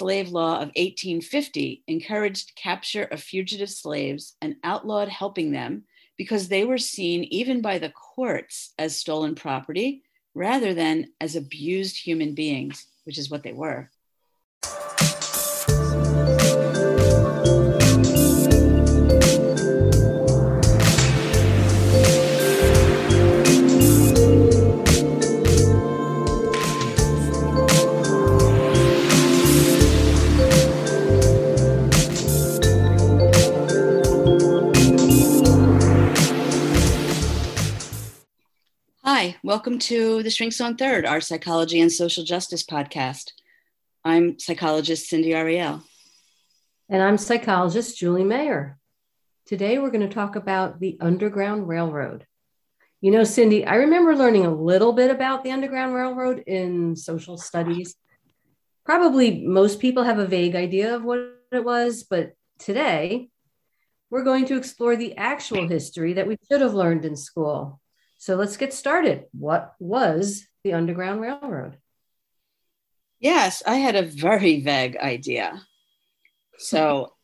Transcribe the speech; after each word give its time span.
slave 0.00 0.30
law 0.30 0.54
of 0.54 0.72
1850 0.76 1.84
encouraged 1.86 2.54
capture 2.56 3.04
of 3.04 3.20
fugitive 3.20 3.68
slaves 3.68 4.34
and 4.40 4.56
outlawed 4.64 5.10
helping 5.10 5.52
them 5.52 5.84
because 6.16 6.48
they 6.48 6.64
were 6.64 6.78
seen 6.78 7.22
even 7.24 7.60
by 7.60 7.76
the 7.76 7.90
courts 7.90 8.72
as 8.78 8.96
stolen 8.96 9.34
property 9.34 10.02
rather 10.34 10.72
than 10.72 11.08
as 11.20 11.36
abused 11.36 11.98
human 11.98 12.34
beings, 12.34 12.86
which 13.04 13.18
is 13.18 13.30
what 13.30 13.42
they 13.42 13.52
were. 13.52 13.90
Welcome 39.60 39.78
to 39.78 40.22
the 40.22 40.30
Shrinks 40.30 40.58
on 40.62 40.74
Third, 40.74 41.04
our 41.04 41.20
psychology 41.20 41.82
and 41.82 41.92
social 41.92 42.24
justice 42.24 42.64
podcast. 42.64 43.32
I'm 44.02 44.38
psychologist 44.38 45.10
Cindy 45.10 45.34
Ariel. 45.34 45.82
And 46.88 47.02
I'm 47.02 47.18
psychologist 47.18 47.98
Julie 47.98 48.24
Mayer. 48.24 48.78
Today 49.44 49.78
we're 49.78 49.90
going 49.90 50.08
to 50.08 50.14
talk 50.14 50.34
about 50.34 50.80
the 50.80 50.96
Underground 50.98 51.68
Railroad. 51.68 52.26
You 53.02 53.10
know, 53.10 53.22
Cindy, 53.22 53.66
I 53.66 53.74
remember 53.74 54.16
learning 54.16 54.46
a 54.46 54.54
little 54.54 54.94
bit 54.94 55.10
about 55.10 55.44
the 55.44 55.50
Underground 55.50 55.94
Railroad 55.94 56.42
in 56.46 56.96
social 56.96 57.36
studies. 57.36 57.94
Probably 58.86 59.46
most 59.46 59.78
people 59.78 60.04
have 60.04 60.18
a 60.18 60.26
vague 60.26 60.56
idea 60.56 60.96
of 60.96 61.04
what 61.04 61.18
it 61.52 61.62
was, 61.62 62.02
but 62.04 62.32
today 62.58 63.28
we're 64.08 64.24
going 64.24 64.46
to 64.46 64.56
explore 64.56 64.96
the 64.96 65.18
actual 65.18 65.68
history 65.68 66.14
that 66.14 66.26
we 66.26 66.38
should 66.50 66.62
have 66.62 66.72
learned 66.72 67.04
in 67.04 67.14
school 67.14 67.78
so 68.20 68.36
let's 68.36 68.58
get 68.58 68.74
started. 68.74 69.24
What 69.32 69.74
was 69.78 70.46
the 70.62 70.74
Underground 70.74 71.22
Railroad? 71.22 71.78
Yes, 73.18 73.62
I 73.66 73.76
had 73.76 73.96
a 73.96 74.02
very 74.02 74.60
vague 74.60 74.98
idea. 74.98 75.62
So 76.58 77.14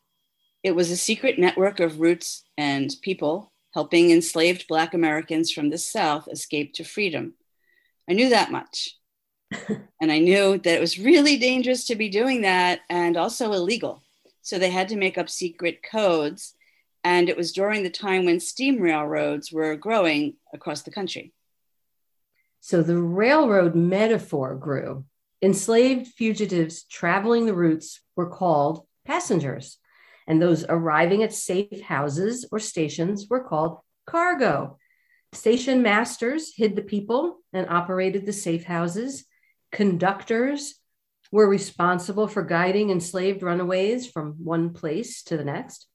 it 0.62 0.74
was 0.74 0.90
a 0.90 0.96
secret 0.96 1.38
network 1.38 1.80
of 1.80 2.00
routes 2.00 2.44
and 2.56 2.90
people 3.02 3.52
helping 3.74 4.10
enslaved 4.10 4.68
Black 4.68 4.94
Americans 4.94 5.52
from 5.52 5.68
the 5.68 5.76
South 5.76 6.28
escape 6.32 6.72
to 6.72 6.82
freedom. 6.82 7.34
I 8.08 8.14
knew 8.14 8.30
that 8.30 8.50
much. 8.50 8.96
and 10.00 10.10
I 10.10 10.18
knew 10.18 10.56
that 10.56 10.76
it 10.76 10.80
was 10.80 10.98
really 10.98 11.36
dangerous 11.36 11.84
to 11.88 11.94
be 11.94 12.08
doing 12.08 12.40
that 12.40 12.80
and 12.88 13.18
also 13.18 13.52
illegal. 13.52 14.02
So 14.40 14.58
they 14.58 14.70
had 14.70 14.88
to 14.88 14.96
make 14.96 15.18
up 15.18 15.28
secret 15.28 15.82
codes 15.82 16.54
and 17.06 17.28
it 17.28 17.36
was 17.36 17.52
during 17.52 17.84
the 17.84 17.88
time 17.88 18.24
when 18.24 18.40
steam 18.40 18.82
railroads 18.82 19.52
were 19.52 19.76
growing 19.76 20.34
across 20.52 20.82
the 20.82 20.90
country. 20.90 21.32
So 22.58 22.82
the 22.82 23.00
railroad 23.00 23.76
metaphor 23.76 24.56
grew. 24.56 25.04
Enslaved 25.40 26.08
fugitives 26.08 26.82
traveling 26.82 27.46
the 27.46 27.54
routes 27.54 28.00
were 28.16 28.28
called 28.28 28.88
passengers, 29.04 29.78
and 30.26 30.42
those 30.42 30.66
arriving 30.68 31.22
at 31.22 31.32
safe 31.32 31.80
houses 31.80 32.44
or 32.50 32.58
stations 32.58 33.28
were 33.30 33.44
called 33.44 33.78
cargo. 34.04 34.76
Station 35.32 35.82
masters 35.82 36.54
hid 36.56 36.74
the 36.74 36.82
people 36.82 37.38
and 37.52 37.68
operated 37.70 38.26
the 38.26 38.32
safe 38.32 38.64
houses. 38.64 39.26
Conductors 39.70 40.74
were 41.30 41.48
responsible 41.48 42.26
for 42.26 42.42
guiding 42.42 42.90
enslaved 42.90 43.44
runaways 43.44 44.10
from 44.10 44.32
one 44.42 44.72
place 44.72 45.22
to 45.22 45.36
the 45.36 45.44
next 45.44 45.86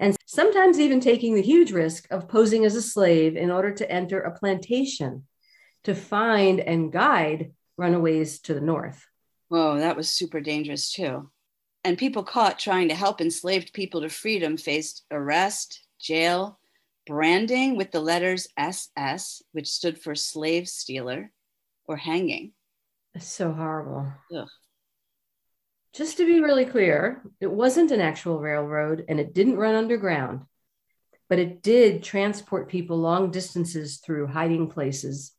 and 0.00 0.16
sometimes 0.24 0.80
even 0.80 0.98
taking 0.98 1.34
the 1.34 1.42
huge 1.42 1.72
risk 1.72 2.08
of 2.10 2.26
posing 2.26 2.64
as 2.64 2.74
a 2.74 2.82
slave 2.82 3.36
in 3.36 3.50
order 3.50 3.70
to 3.70 3.90
enter 3.92 4.20
a 4.20 4.36
plantation 4.36 5.26
to 5.84 5.94
find 5.94 6.58
and 6.58 6.90
guide 6.90 7.52
runaways 7.76 8.40
to 8.40 8.54
the 8.54 8.62
north. 8.62 9.06
Whoa, 9.48 9.78
that 9.78 9.96
was 9.96 10.08
super 10.08 10.40
dangerous 10.40 10.90
too. 10.90 11.30
And 11.84 11.98
people 11.98 12.22
caught 12.22 12.58
trying 12.58 12.88
to 12.88 12.94
help 12.94 13.20
enslaved 13.20 13.74
people 13.74 14.00
to 14.00 14.08
freedom 14.08 14.56
faced 14.56 15.04
arrest, 15.10 15.86
jail, 16.00 16.58
branding 17.06 17.76
with 17.76 17.90
the 17.90 18.00
letters 18.00 18.48
SS, 18.56 19.42
which 19.52 19.68
stood 19.68 20.00
for 20.00 20.14
slave 20.14 20.66
stealer, 20.68 21.30
or 21.86 21.96
hanging. 21.96 22.52
That's 23.12 23.26
so 23.26 23.52
horrible. 23.52 24.10
Ugh. 24.34 24.48
Just 25.92 26.18
to 26.18 26.26
be 26.26 26.40
really 26.40 26.66
clear, 26.66 27.22
it 27.40 27.50
wasn't 27.50 27.90
an 27.90 28.00
actual 28.00 28.38
railroad 28.38 29.04
and 29.08 29.18
it 29.18 29.34
didn't 29.34 29.56
run 29.56 29.74
underground, 29.74 30.42
but 31.28 31.40
it 31.40 31.62
did 31.62 32.02
transport 32.02 32.68
people 32.68 32.96
long 32.96 33.32
distances 33.32 33.98
through 33.98 34.28
hiding 34.28 34.68
places 34.68 35.32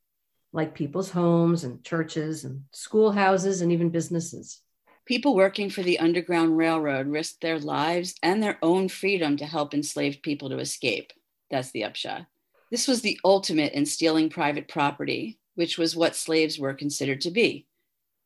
like 0.52 0.76
people's 0.76 1.12
homes 1.12 1.64
and 1.64 1.86
churches 1.86 2.44
and 2.44 2.64
schoolhouses 2.72 3.62
and 3.62 3.72
even 3.72 3.90
businesses. 3.90 4.60
People 5.06 5.36
working 5.36 5.70
for 5.70 5.84
the 5.84 6.00
Underground 6.00 6.58
Railroad 6.58 7.08
risked 7.08 7.42
their 7.42 7.58
lives 7.58 8.14
and 8.22 8.44
their 8.44 8.60
own 8.62 8.90
freedom 8.90 9.38
to 9.38 9.46
help 9.46 9.74
enslaved 9.74 10.22
people 10.22 10.50
to 10.50 10.60
escape. 10.60 11.12
That's 11.50 11.72
the 11.72 11.86
upshot. 11.86 12.26
This 12.70 12.88
was 12.88 13.02
the 13.02 13.20
ultimate 13.24 13.74
in 13.74 13.86
stealing 13.86 14.30
private 14.30 14.68
property, 14.68 15.40
which 15.56 15.78
was 15.78 15.96
what 15.96 16.16
slaves 16.16 16.60
were 16.60 16.74
considered 16.74 17.22
to 17.22 17.32
be 17.32 17.68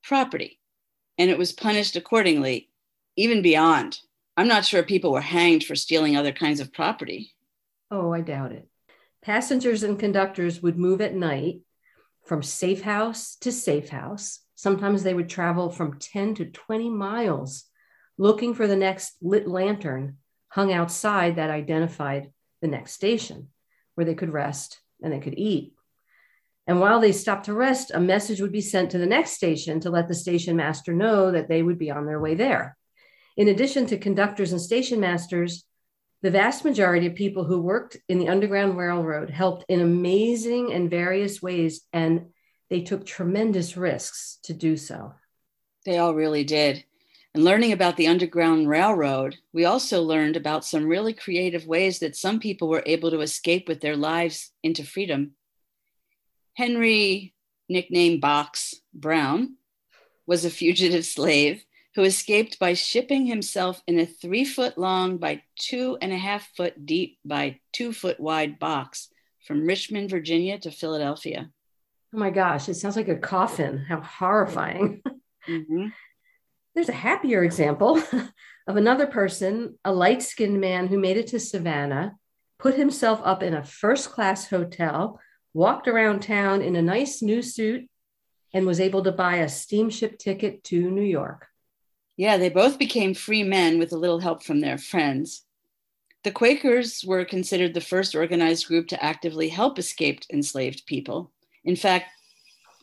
property 0.04 0.60
and 1.18 1.30
it 1.30 1.38
was 1.38 1.54
punished 1.54 1.96
accordingly, 1.96 2.70
even 3.16 3.42
beyond. 3.42 4.00
I'm 4.38 4.48
not 4.48 4.66
sure 4.66 4.84
people 4.84 5.12
were 5.12 5.22
hanged 5.22 5.64
for 5.64 5.76
stealing 5.76 6.18
other 6.18 6.32
kinds 6.32 6.60
of 6.60 6.74
property. 6.74 7.34
Oh, 7.90 8.14
I 8.14 8.22
doubt 8.22 8.52
it. 8.52 8.68
Passengers 9.22 9.84
and 9.84 9.98
conductors 9.98 10.62
would 10.62 10.78
move 10.78 11.02
at 11.02 11.16
night 11.16 11.62
from 12.26 12.44
safe 12.44 12.82
house 12.82 13.36
to 13.38 13.52
safe 13.52 13.90
house. 13.90 14.40
Sometimes 14.56 15.04
they 15.04 15.14
would 15.14 15.30
travel 15.30 15.70
from 15.70 16.00
10 16.00 16.36
to 16.36 16.46
20 16.46 16.90
miles 16.90 17.66
looking 18.18 18.54
for 18.54 18.68
the 18.68 18.76
next 18.76 19.16
lit 19.22 19.48
lantern 19.48 20.18
hung 20.50 20.72
outside 20.72 21.36
that 21.36 21.50
identified 21.50 22.32
the 22.62 22.68
next 22.68 22.94
station 22.94 23.50
where 23.96 24.06
they 24.06 24.16
could 24.16 24.32
rest 24.32 24.80
and 25.02 25.12
they 25.12 25.20
could 25.20 25.38
eat. 25.38 25.74
And 26.68 26.80
while 26.80 27.00
they 27.00 27.12
stopped 27.12 27.46
to 27.46 27.54
rest, 27.54 27.92
a 27.94 28.00
message 28.00 28.42
would 28.42 28.52
be 28.52 28.62
sent 28.62 28.92
to 28.92 28.98
the 28.98 29.06
next 29.06 29.32
station 29.32 29.80
to 29.82 29.90
let 29.90 30.08
the 30.08 30.16
station 30.16 30.56
master 30.56 30.94
know 30.94 31.32
that 31.32 31.48
they 31.48 31.62
would 31.62 31.78
be 31.78 31.92
on 31.92 32.06
their 32.06 32.20
way 32.20 32.36
there. 32.36 32.76
In 33.38 33.50
addition 33.50 33.86
to 33.88 33.98
conductors 33.98 34.52
and 34.52 34.62
station 34.62 35.00
masters, 35.00 35.66
the 36.22 36.32
vast 36.32 36.66
majority 36.66 37.06
of 37.06 37.14
people 37.16 37.44
who 37.44 37.62
worked 37.62 37.98
in 38.10 38.18
the 38.18 38.30
Underground 38.30 38.78
Railroad 38.78 39.30
helped 39.30 39.66
in 39.70 39.80
amazing 39.80 40.74
and 40.74 40.90
various 40.90 41.42
ways, 41.42 41.82
and 41.94 42.28
they 42.70 42.82
took 42.82 43.06
tremendous 43.06 43.78
risks 43.78 44.40
to 44.44 44.54
do 44.54 44.76
so. 44.76 45.14
They 45.86 46.00
all 46.00 46.16
really 46.16 46.44
did. 46.44 46.84
And 47.36 47.44
learning 47.44 47.74
about 47.74 47.98
the 47.98 48.08
Underground 48.08 48.70
Railroad, 48.70 49.36
we 49.54 49.66
also 49.66 50.02
learned 50.02 50.36
about 50.36 50.66
some 50.66 50.88
really 50.88 51.14
creative 51.14 51.68
ways 51.68 52.00
that 52.00 52.16
some 52.16 52.40
people 52.40 52.70
were 52.70 52.84
able 52.86 53.12
to 53.12 53.20
escape 53.20 53.68
with 53.68 53.82
their 53.82 53.98
lives 53.98 54.52
into 54.64 54.84
freedom. 54.84 55.36
Henry, 56.56 57.34
nicknamed 57.70 58.22
Box 58.22 58.76
Brown, 58.94 59.58
was 60.26 60.46
a 60.46 60.50
fugitive 60.50 61.06
slave 61.06 61.64
who 61.96 62.04
escaped 62.04 62.60
by 62.60 62.74
shipping 62.74 63.26
himself 63.26 63.82
in 63.88 64.00
a 64.00 64.06
three 64.06 64.46
foot 64.46 64.78
long 64.78 65.18
by 65.18 65.42
two 65.58 65.98
and 66.02 66.12
a 66.12 66.18
half 66.18 66.50
foot 66.56 66.86
deep 66.86 67.20
by 67.24 67.60
two 67.72 67.94
foot 67.94 68.20
wide 68.20 68.58
box 68.58 69.10
from 69.46 69.66
Richmond, 69.66 70.10
Virginia 70.10 70.58
to 70.60 70.72
Philadelphia. 70.72 71.50
Oh 72.14 72.18
my 72.18 72.30
gosh, 72.30 72.68
it 72.70 72.76
sounds 72.76 72.96
like 72.96 73.10
a 73.10 73.18
coffin. 73.18 73.86
How 73.88 74.02
horrifying. 74.02 75.02
Mm-hmm. 75.48 75.90
There's 76.74 76.90
a 76.90 76.94
happier 76.94 77.44
example 77.44 78.02
of 78.68 78.78
another 78.78 79.06
person, 79.06 79.78
a 79.86 79.94
light 79.94 80.24
skinned 80.24 80.60
man 80.60 80.88
who 80.88 80.98
made 80.98 81.18
it 81.18 81.28
to 81.28 81.40
Savannah, 81.40 82.16
put 82.58 82.74
himself 82.74 83.22
up 83.24 83.44
in 83.44 83.54
a 83.54 83.64
first 83.64 84.10
class 84.10 84.50
hotel 84.50 85.20
walked 85.56 85.88
around 85.88 86.20
town 86.20 86.62
in 86.62 86.76
a 86.76 86.82
nice 86.82 87.22
new 87.22 87.42
suit, 87.42 87.90
and 88.54 88.66
was 88.66 88.80
able 88.80 89.02
to 89.04 89.12
buy 89.12 89.38
a 89.38 89.50
steamship 89.50 90.20
ticket 90.20 90.64
to 90.66 90.92
New 90.92 91.02
York. 91.02 91.48
Yeah, 92.18 92.38
they 92.38 92.50
both 92.50 92.78
became 92.78 93.14
free 93.14 93.44
men 93.44 93.80
with 93.80 93.94
a 93.94 93.98
little 93.98 94.20
help 94.20 94.44
from 94.44 94.60
their 94.60 94.78
friends. 94.78 95.44
The 96.24 96.32
Quakers 96.32 97.04
were 97.06 97.24
considered 97.24 97.74
the 97.74 97.82
first 97.82 98.16
organized 98.16 98.68
group 98.68 98.88
to 98.90 99.04
actively 99.04 99.48
help 99.48 99.80
escaped 99.80 100.28
enslaved 100.30 100.86
people. 100.88 101.32
In 101.64 101.78
fact, 101.78 102.10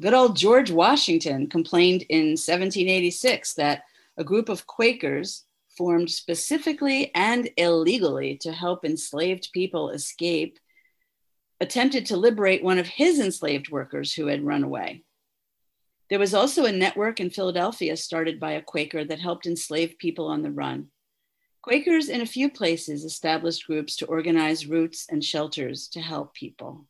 good 0.01 0.15
old 0.15 0.37
George 0.37 0.71
Washington 0.71 1.49
complained 1.49 2.03
in 2.09 2.37
1786 2.37 3.55
that 3.55 3.83
a 4.17 4.25
group 4.25 4.49
of 4.49 4.67
Quakers 4.67 5.45
formed 5.77 6.11
specifically 6.11 7.11
and 7.15 7.51
illegally 7.59 8.37
to 8.39 8.53
help 8.53 8.85
enslaved 8.85 9.51
people 9.53 9.91
escape 9.91 10.59
attempted 11.62 12.06
to 12.06 12.17
liberate 12.17 12.64
one 12.64 12.79
of 12.79 12.88
his 12.88 13.20
enslaved 13.20 13.70
workers 13.70 14.12
who 14.12 14.26
had 14.26 14.44
run 14.44 14.64
away. 14.64 15.05
There 16.11 16.19
was 16.19 16.35
also 16.35 16.64
a 16.64 16.73
network 16.73 17.20
in 17.20 17.31
Philadelphia 17.31 17.97
started 17.97 18.41
by 18.41 18.53
a 18.53 18.61
Quaker 18.61 19.05
that 19.05 19.20
helped 19.20 19.47
enslaved 19.47 19.99
people 19.99 20.26
on 20.26 20.43
the 20.43 20.50
run. 20.50 20.88
Quakers 21.62 22.09
in 22.09 22.20
a 22.20 22.26
few 22.26 22.50
places 22.50 23.05
established 23.05 23.64
groups 23.69 23.94
to 23.97 24.06
organize 24.06 24.67
routes 24.67 25.06
and 25.09 25.23
shelters 25.25 25.87
to 25.93 26.00
help 26.00 26.35
people. 26.35 26.88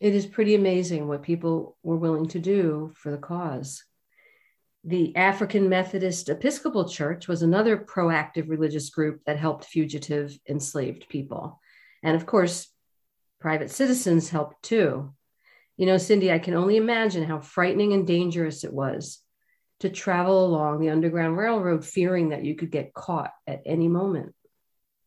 It 0.00 0.14
is 0.14 0.26
pretty 0.26 0.54
amazing 0.54 1.08
what 1.08 1.22
people 1.22 1.78
were 1.82 1.96
willing 1.96 2.28
to 2.28 2.38
do 2.38 2.92
for 2.94 3.10
the 3.10 3.16
cause. 3.16 3.82
The 4.84 5.16
African 5.16 5.70
Methodist 5.70 6.28
Episcopal 6.28 6.86
Church 6.86 7.26
was 7.26 7.40
another 7.40 7.78
proactive 7.78 8.50
religious 8.50 8.90
group 8.90 9.22
that 9.24 9.38
helped 9.38 9.64
fugitive 9.64 10.38
enslaved 10.46 11.08
people. 11.08 11.58
And 12.02 12.14
of 12.14 12.26
course, 12.26 12.68
private 13.44 13.70
citizens 13.70 14.30
helped 14.30 14.62
too. 14.62 15.12
You 15.76 15.84
know, 15.84 15.98
Cindy, 15.98 16.32
I 16.32 16.38
can 16.38 16.54
only 16.54 16.78
imagine 16.78 17.24
how 17.24 17.40
frightening 17.40 17.92
and 17.92 18.06
dangerous 18.06 18.64
it 18.64 18.72
was 18.72 19.20
to 19.80 19.90
travel 19.90 20.46
along 20.46 20.80
the 20.80 20.88
Underground 20.88 21.36
Railroad 21.36 21.84
fearing 21.84 22.30
that 22.30 22.42
you 22.42 22.54
could 22.54 22.70
get 22.70 22.94
caught 22.94 23.32
at 23.46 23.60
any 23.66 23.86
moment. 23.86 24.34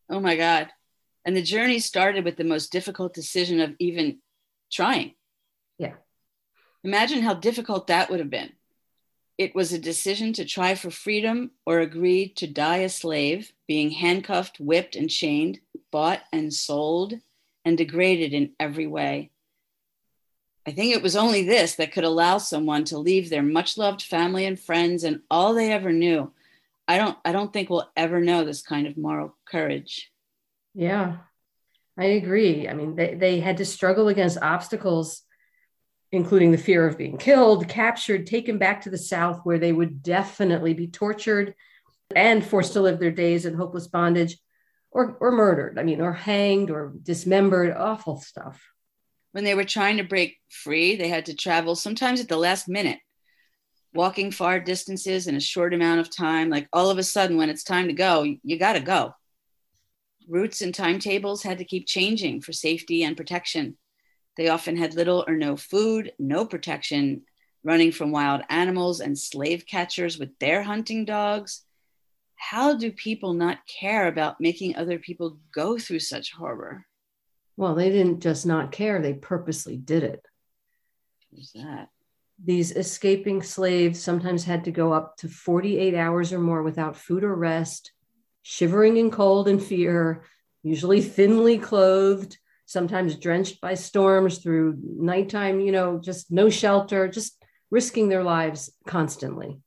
Oh 0.08 0.20
my 0.20 0.36
God. 0.36 0.68
And 1.24 1.36
the 1.36 1.42
journey 1.42 1.80
started 1.80 2.24
with 2.24 2.36
the 2.36 2.44
most 2.44 2.70
difficult 2.70 3.12
decision 3.12 3.58
of 3.58 3.74
even 3.80 4.20
trying. 4.70 5.14
Yeah. 5.76 5.94
Imagine 6.84 7.22
how 7.22 7.34
difficult 7.34 7.88
that 7.88 8.08
would 8.08 8.20
have 8.20 8.30
been 8.30 8.52
it 9.36 9.52
was 9.52 9.72
a 9.72 9.78
decision 9.78 10.32
to 10.34 10.44
try 10.44 10.76
for 10.76 10.90
freedom 10.90 11.52
or 11.64 11.78
agree 11.78 12.28
to 12.34 12.46
die 12.46 12.78
a 12.78 12.88
slave, 12.88 13.52
being 13.68 13.90
handcuffed, 13.90 14.58
whipped, 14.58 14.96
and 14.96 15.08
chained, 15.08 15.60
bought 15.92 16.20
and 16.32 16.52
sold, 16.52 17.14
and 17.64 17.76
degraded 17.76 18.32
in 18.32 18.52
every 18.58 18.86
way. 18.86 19.30
I 20.66 20.72
think 20.72 20.94
it 20.94 21.02
was 21.02 21.16
only 21.16 21.44
this 21.44 21.76
that 21.76 21.92
could 21.92 22.04
allow 22.04 22.38
someone 22.38 22.84
to 22.84 22.98
leave 22.98 23.30
their 23.30 23.42
much 23.42 23.78
loved 23.78 24.02
family 24.02 24.44
and 24.44 24.60
friends 24.60 25.04
and 25.04 25.20
all 25.30 25.54
they 25.54 25.72
ever 25.72 25.92
knew. 25.92 26.32
I 26.86 26.98
don't 26.98 27.16
I 27.24 27.32
don't 27.32 27.52
think 27.52 27.70
we'll 27.70 27.90
ever 27.96 28.20
know 28.20 28.44
this 28.44 28.62
kind 28.62 28.86
of 28.86 28.96
moral 28.96 29.36
courage. 29.46 30.10
Yeah. 30.74 31.16
I 31.96 32.04
agree. 32.04 32.68
I 32.68 32.74
mean, 32.74 32.94
they, 32.94 33.14
they 33.14 33.40
had 33.40 33.56
to 33.56 33.64
struggle 33.64 34.08
against 34.08 34.38
obstacles 34.40 35.22
including 36.12 36.50
the 36.50 36.58
fear 36.58 36.86
of 36.86 36.96
being 36.96 37.18
killed, 37.18 37.68
captured, 37.68 38.26
taken 38.26 38.58
back 38.58 38.82
to 38.82 38.90
the 38.90 38.98
South, 38.98 39.40
where 39.44 39.58
they 39.58 39.72
would 39.72 40.02
definitely 40.02 40.74
be 40.74 40.86
tortured 40.86 41.54
and 42.16 42.44
forced 42.44 42.72
to 42.72 42.80
live 42.80 42.98
their 42.98 43.10
days 43.10 43.44
in 43.44 43.54
hopeless 43.54 43.86
bondage 43.86 44.38
or, 44.90 45.16
or 45.20 45.32
murdered. 45.32 45.78
I 45.78 45.82
mean, 45.82 46.00
or 46.00 46.12
hanged 46.12 46.70
or 46.70 46.92
dismembered, 47.02 47.76
awful 47.76 48.20
stuff. 48.20 48.62
When 49.32 49.44
they 49.44 49.54
were 49.54 49.64
trying 49.64 49.98
to 49.98 50.04
break 50.04 50.38
free, 50.48 50.96
they 50.96 51.08
had 51.08 51.26
to 51.26 51.34
travel 51.34 51.74
sometimes 51.76 52.20
at 52.20 52.28
the 52.28 52.36
last 52.36 52.68
minute, 52.68 52.98
walking 53.94 54.30
far 54.30 54.58
distances 54.58 55.26
in 55.26 55.36
a 55.36 55.40
short 55.40 55.74
amount 55.74 56.00
of 56.00 56.14
time. 56.14 56.48
Like 56.48 56.68
all 56.72 56.90
of 56.90 56.98
a 56.98 57.02
sudden, 57.02 57.36
when 57.36 57.50
it's 57.50 57.64
time 57.64 57.88
to 57.88 57.92
go, 57.92 58.22
you 58.22 58.58
got 58.58 58.72
to 58.72 58.80
go. 58.80 59.12
Routes 60.28 60.60
and 60.60 60.74
timetables 60.74 61.42
had 61.42 61.58
to 61.58 61.64
keep 61.64 61.86
changing 61.86 62.40
for 62.40 62.52
safety 62.52 63.02
and 63.02 63.16
protection. 63.16 63.76
They 64.36 64.48
often 64.48 64.76
had 64.76 64.94
little 64.94 65.24
or 65.26 65.36
no 65.36 65.56
food, 65.56 66.12
no 66.18 66.44
protection, 66.44 67.22
running 67.64 67.92
from 67.92 68.12
wild 68.12 68.42
animals 68.48 69.00
and 69.00 69.18
slave 69.18 69.64
catchers 69.66 70.18
with 70.18 70.38
their 70.38 70.62
hunting 70.62 71.04
dogs. 71.04 71.64
How 72.38 72.74
do 72.74 72.90
people 72.92 73.34
not 73.34 73.58
care 73.66 74.06
about 74.06 74.40
making 74.40 74.76
other 74.76 74.98
people 74.98 75.38
go 75.52 75.78
through 75.78 76.00
such 76.00 76.32
horror? 76.32 76.86
Well, 77.56 77.74
they 77.74 77.90
didn't 77.90 78.20
just 78.20 78.46
not 78.46 78.72
care, 78.72 79.02
they 79.02 79.14
purposely 79.14 79.76
did 79.76 80.04
it. 80.04 80.24
Who's 81.30 81.52
that? 81.52 81.88
These 82.42 82.70
escaping 82.70 83.42
slaves 83.42 84.00
sometimes 84.00 84.44
had 84.44 84.64
to 84.64 84.70
go 84.70 84.92
up 84.92 85.16
to 85.18 85.28
48 85.28 85.94
hours 85.94 86.32
or 86.32 86.38
more 86.38 86.62
without 86.62 86.96
food 86.96 87.24
or 87.24 87.34
rest, 87.34 87.90
shivering 88.42 88.96
in 88.96 89.10
cold 89.10 89.48
and 89.48 89.62
fear, 89.62 90.22
usually 90.62 91.02
thinly 91.02 91.58
clothed, 91.58 92.38
sometimes 92.64 93.16
drenched 93.16 93.60
by 93.60 93.74
storms 93.74 94.38
through 94.38 94.78
nighttime, 94.80 95.58
you 95.58 95.72
know, 95.72 95.98
just 95.98 96.30
no 96.30 96.48
shelter, 96.48 97.08
just 97.08 97.42
risking 97.70 98.08
their 98.08 98.22
lives 98.22 98.70
constantly. 98.86 99.58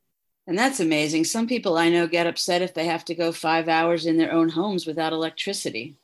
And 0.47 0.57
that's 0.57 0.79
amazing. 0.79 1.25
Some 1.25 1.47
people 1.47 1.77
I 1.77 1.89
know 1.89 2.07
get 2.07 2.27
upset 2.27 2.61
if 2.61 2.73
they 2.73 2.85
have 2.85 3.05
to 3.05 3.15
go 3.15 3.31
five 3.31 3.69
hours 3.69 4.05
in 4.05 4.17
their 4.17 4.31
own 4.31 4.49
homes 4.49 4.85
without 4.85 5.13
electricity. 5.13 5.97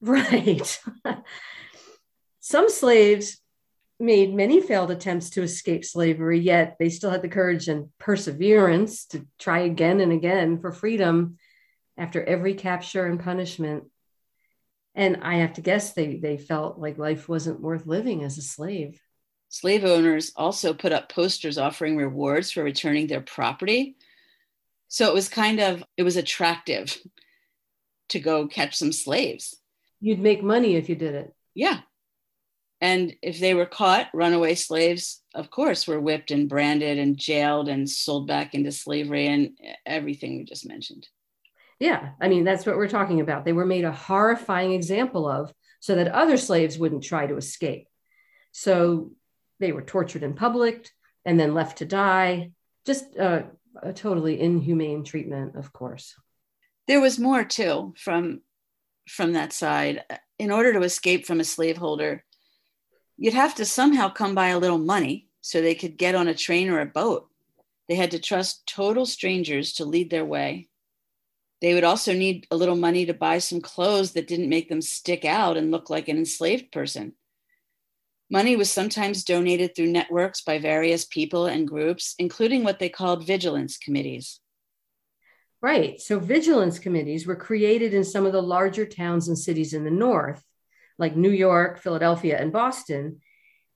Right. 0.00 0.80
Some 2.40 2.68
slaves 2.68 3.40
made 4.00 4.34
many 4.34 4.60
failed 4.60 4.90
attempts 4.90 5.30
to 5.30 5.42
escape 5.42 5.84
slavery, 5.84 6.40
yet 6.40 6.76
they 6.78 6.88
still 6.90 7.10
had 7.10 7.22
the 7.22 7.28
courage 7.28 7.68
and 7.68 7.88
perseverance 7.98 9.06
to 9.06 9.26
try 9.38 9.60
again 9.60 10.00
and 10.00 10.12
again 10.12 10.58
for 10.60 10.72
freedom 10.72 11.38
after 11.96 12.22
every 12.22 12.54
capture 12.54 13.06
and 13.06 13.20
punishment 13.20 13.84
and 14.94 15.18
i 15.22 15.36
have 15.36 15.54
to 15.54 15.60
guess 15.60 15.92
they 15.92 16.16
they 16.16 16.36
felt 16.36 16.78
like 16.78 16.98
life 16.98 17.28
wasn't 17.28 17.60
worth 17.60 17.86
living 17.86 18.22
as 18.24 18.38
a 18.38 18.42
slave 18.42 19.00
slave 19.48 19.84
owners 19.84 20.32
also 20.36 20.74
put 20.74 20.92
up 20.92 21.08
posters 21.08 21.58
offering 21.58 21.96
rewards 21.96 22.50
for 22.50 22.62
returning 22.62 23.06
their 23.06 23.20
property. 23.20 23.96
So 24.88 25.08
it 25.08 25.14
was 25.14 25.28
kind 25.28 25.60
of 25.60 25.82
it 25.96 26.02
was 26.02 26.16
attractive 26.16 26.96
to 28.10 28.20
go 28.20 28.46
catch 28.46 28.76
some 28.76 28.92
slaves. 28.92 29.56
You'd 30.00 30.20
make 30.20 30.42
money 30.42 30.76
if 30.76 30.88
you 30.88 30.94
did 30.94 31.14
it. 31.14 31.34
Yeah. 31.54 31.80
And 32.80 33.14
if 33.22 33.40
they 33.40 33.54
were 33.54 33.66
caught 33.66 34.08
runaway 34.12 34.54
slaves 34.54 35.22
of 35.34 35.50
course 35.50 35.86
were 35.86 36.00
whipped 36.00 36.30
and 36.30 36.48
branded 36.48 36.98
and 36.98 37.16
jailed 37.16 37.68
and 37.68 37.88
sold 37.88 38.26
back 38.26 38.54
into 38.54 38.70
slavery 38.70 39.26
and 39.26 39.58
everything 39.84 40.38
we 40.38 40.44
just 40.44 40.66
mentioned. 40.66 41.08
Yeah, 41.80 42.10
I 42.20 42.28
mean, 42.28 42.44
that's 42.44 42.64
what 42.64 42.76
we're 42.76 42.88
talking 42.88 43.20
about. 43.20 43.44
They 43.44 43.52
were 43.52 43.66
made 43.66 43.84
a 43.84 43.92
horrifying 43.92 44.72
example 44.72 45.28
of 45.28 45.52
so 45.80 45.96
that 45.96 46.08
other 46.08 46.36
slaves 46.36 46.78
wouldn't 46.78 47.02
try 47.02 47.26
to 47.26 47.36
escape. 47.36 47.88
So 48.52 49.10
they 49.60 49.72
were 49.72 49.82
tortured 49.82 50.22
in 50.22 50.34
public 50.34 50.88
and 51.24 51.38
then 51.38 51.54
left 51.54 51.78
to 51.78 51.86
die. 51.86 52.50
Just 52.86 53.16
a 53.16 53.46
totally 53.94 54.40
inhumane 54.40 55.04
treatment, 55.04 55.56
of 55.56 55.72
course. 55.72 56.14
There 56.86 57.00
was 57.00 57.18
more 57.18 57.44
too 57.44 57.94
from 57.96 58.42
from 59.08 59.32
that 59.32 59.52
side. 59.52 60.02
In 60.38 60.50
order 60.50 60.72
to 60.72 60.82
escape 60.82 61.26
from 61.26 61.40
a 61.40 61.44
slaveholder, 61.44 62.24
you'd 63.16 63.34
have 63.34 63.54
to 63.56 63.64
somehow 63.64 64.08
come 64.08 64.34
by 64.34 64.48
a 64.48 64.58
little 64.58 64.78
money 64.78 65.28
so 65.40 65.60
they 65.60 65.74
could 65.74 65.96
get 65.96 66.14
on 66.14 66.28
a 66.28 66.34
train 66.34 66.68
or 66.68 66.80
a 66.80 66.86
boat. 66.86 67.28
They 67.88 67.94
had 67.94 68.12
to 68.12 68.18
trust 68.18 68.66
total 68.66 69.06
strangers 69.06 69.74
to 69.74 69.84
lead 69.84 70.10
their 70.10 70.24
way. 70.24 70.68
They 71.60 71.74
would 71.74 71.84
also 71.84 72.12
need 72.12 72.46
a 72.50 72.56
little 72.56 72.76
money 72.76 73.06
to 73.06 73.14
buy 73.14 73.38
some 73.38 73.60
clothes 73.60 74.12
that 74.12 74.26
didn't 74.26 74.48
make 74.48 74.68
them 74.68 74.82
stick 74.82 75.24
out 75.24 75.56
and 75.56 75.70
look 75.70 75.88
like 75.88 76.08
an 76.08 76.18
enslaved 76.18 76.72
person. 76.72 77.14
Money 78.30 78.56
was 78.56 78.70
sometimes 78.70 79.24
donated 79.24 79.74
through 79.74 79.92
networks 79.92 80.42
by 80.42 80.58
various 80.58 81.04
people 81.04 81.46
and 81.46 81.68
groups, 81.68 82.14
including 82.18 82.64
what 82.64 82.78
they 82.78 82.88
called 82.88 83.26
vigilance 83.26 83.76
committees. 83.76 84.40
Right. 85.60 86.00
So, 86.00 86.18
vigilance 86.18 86.78
committees 86.78 87.26
were 87.26 87.36
created 87.36 87.94
in 87.94 88.04
some 88.04 88.26
of 88.26 88.32
the 88.32 88.42
larger 88.42 88.84
towns 88.84 89.28
and 89.28 89.38
cities 89.38 89.72
in 89.72 89.84
the 89.84 89.90
North, 89.90 90.42
like 90.98 91.16
New 91.16 91.30
York, 91.30 91.78
Philadelphia, 91.78 92.38
and 92.38 92.52
Boston. 92.52 93.20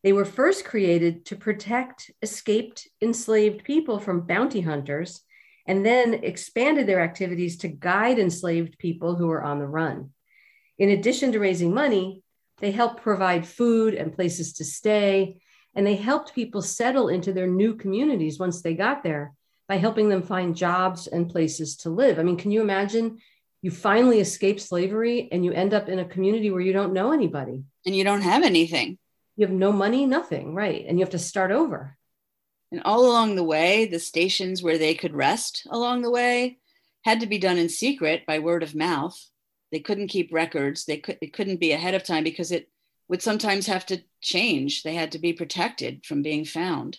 They 0.02 0.12
were 0.12 0.24
first 0.24 0.64
created 0.64 1.24
to 1.26 1.36
protect 1.36 2.10
escaped 2.22 2.88
enslaved 3.02 3.64
people 3.64 3.98
from 3.98 4.26
bounty 4.26 4.60
hunters 4.60 5.22
and 5.66 5.84
then 5.84 6.14
expanded 6.14 6.86
their 6.86 7.00
activities 7.00 7.58
to 7.58 7.68
guide 7.68 8.18
enslaved 8.18 8.78
people 8.78 9.16
who 9.16 9.26
were 9.26 9.42
on 9.42 9.58
the 9.58 9.66
run. 9.66 10.10
In 10.78 10.90
addition 10.90 11.32
to 11.32 11.40
raising 11.40 11.74
money, 11.74 12.22
they 12.60 12.70
helped 12.70 13.02
provide 13.02 13.46
food 13.46 13.94
and 13.94 14.14
places 14.14 14.54
to 14.54 14.64
stay, 14.64 15.40
and 15.74 15.86
they 15.86 15.96
helped 15.96 16.34
people 16.34 16.62
settle 16.62 17.08
into 17.08 17.32
their 17.32 17.46
new 17.46 17.74
communities 17.74 18.38
once 18.38 18.62
they 18.62 18.74
got 18.74 19.02
there 19.02 19.32
by 19.68 19.76
helping 19.76 20.08
them 20.08 20.22
find 20.22 20.56
jobs 20.56 21.06
and 21.06 21.30
places 21.30 21.76
to 21.76 21.90
live. 21.90 22.18
I 22.18 22.22
mean, 22.22 22.36
can 22.36 22.50
you 22.50 22.62
imagine 22.62 23.18
you 23.60 23.70
finally 23.70 24.20
escape 24.20 24.60
slavery 24.60 25.28
and 25.30 25.44
you 25.44 25.52
end 25.52 25.74
up 25.74 25.88
in 25.88 25.98
a 25.98 26.04
community 26.04 26.50
where 26.50 26.60
you 26.60 26.72
don't 26.72 26.92
know 26.92 27.12
anybody? 27.12 27.62
And 27.84 27.94
you 27.94 28.02
don't 28.02 28.22
have 28.22 28.42
anything. 28.42 28.98
You 29.36 29.46
have 29.46 29.54
no 29.54 29.70
money, 29.70 30.06
nothing, 30.06 30.54
right? 30.54 30.84
And 30.86 30.98
you 30.98 31.04
have 31.04 31.12
to 31.12 31.18
start 31.18 31.52
over. 31.52 31.96
And 32.72 32.82
all 32.84 33.06
along 33.06 33.36
the 33.36 33.44
way, 33.44 33.86
the 33.86 33.98
stations 33.98 34.62
where 34.62 34.78
they 34.78 34.94
could 34.94 35.14
rest 35.14 35.66
along 35.70 36.02
the 36.02 36.10
way 36.10 36.58
had 37.04 37.20
to 37.20 37.26
be 37.26 37.38
done 37.38 37.56
in 37.56 37.68
secret 37.68 38.26
by 38.26 38.40
word 38.40 38.62
of 38.62 38.74
mouth. 38.74 39.18
They 39.70 39.80
couldn't 39.80 40.08
keep 40.08 40.32
records. 40.32 40.84
They 40.84 40.98
could 40.98 41.18
it 41.20 41.32
couldn't 41.32 41.60
be 41.60 41.72
ahead 41.72 41.94
of 41.94 42.04
time 42.04 42.24
because 42.24 42.52
it 42.52 42.68
would 43.08 43.22
sometimes 43.22 43.66
have 43.66 43.86
to 43.86 44.02
change. 44.20 44.82
They 44.82 44.94
had 44.94 45.12
to 45.12 45.18
be 45.18 45.32
protected 45.32 46.04
from 46.04 46.22
being 46.22 46.44
found. 46.44 46.98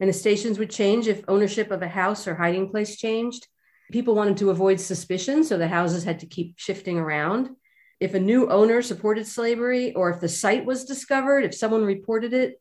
And 0.00 0.08
the 0.08 0.14
stations 0.14 0.58
would 0.58 0.70
change 0.70 1.08
if 1.08 1.22
ownership 1.28 1.70
of 1.70 1.82
a 1.82 1.88
house 1.88 2.26
or 2.26 2.34
hiding 2.34 2.70
place 2.70 2.96
changed. 2.96 3.46
People 3.92 4.14
wanted 4.14 4.38
to 4.38 4.50
avoid 4.50 4.80
suspicion, 4.80 5.44
so 5.44 5.58
the 5.58 5.68
houses 5.68 6.04
had 6.04 6.20
to 6.20 6.26
keep 6.26 6.58
shifting 6.58 6.96
around. 6.96 7.50
If 7.98 8.14
a 8.14 8.20
new 8.20 8.48
owner 8.48 8.80
supported 8.80 9.26
slavery 9.26 9.92
or 9.94 10.10
if 10.10 10.20
the 10.20 10.28
site 10.28 10.64
was 10.64 10.86
discovered, 10.86 11.44
if 11.44 11.54
someone 11.54 11.84
reported 11.84 12.32
it, 12.32 12.60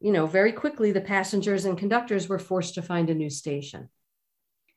you 0.00 0.12
know, 0.12 0.26
very 0.26 0.52
quickly 0.52 0.92
the 0.92 1.00
passengers 1.00 1.64
and 1.64 1.78
conductors 1.78 2.28
were 2.28 2.38
forced 2.38 2.74
to 2.74 2.82
find 2.82 3.08
a 3.08 3.14
new 3.14 3.30
station. 3.30 3.88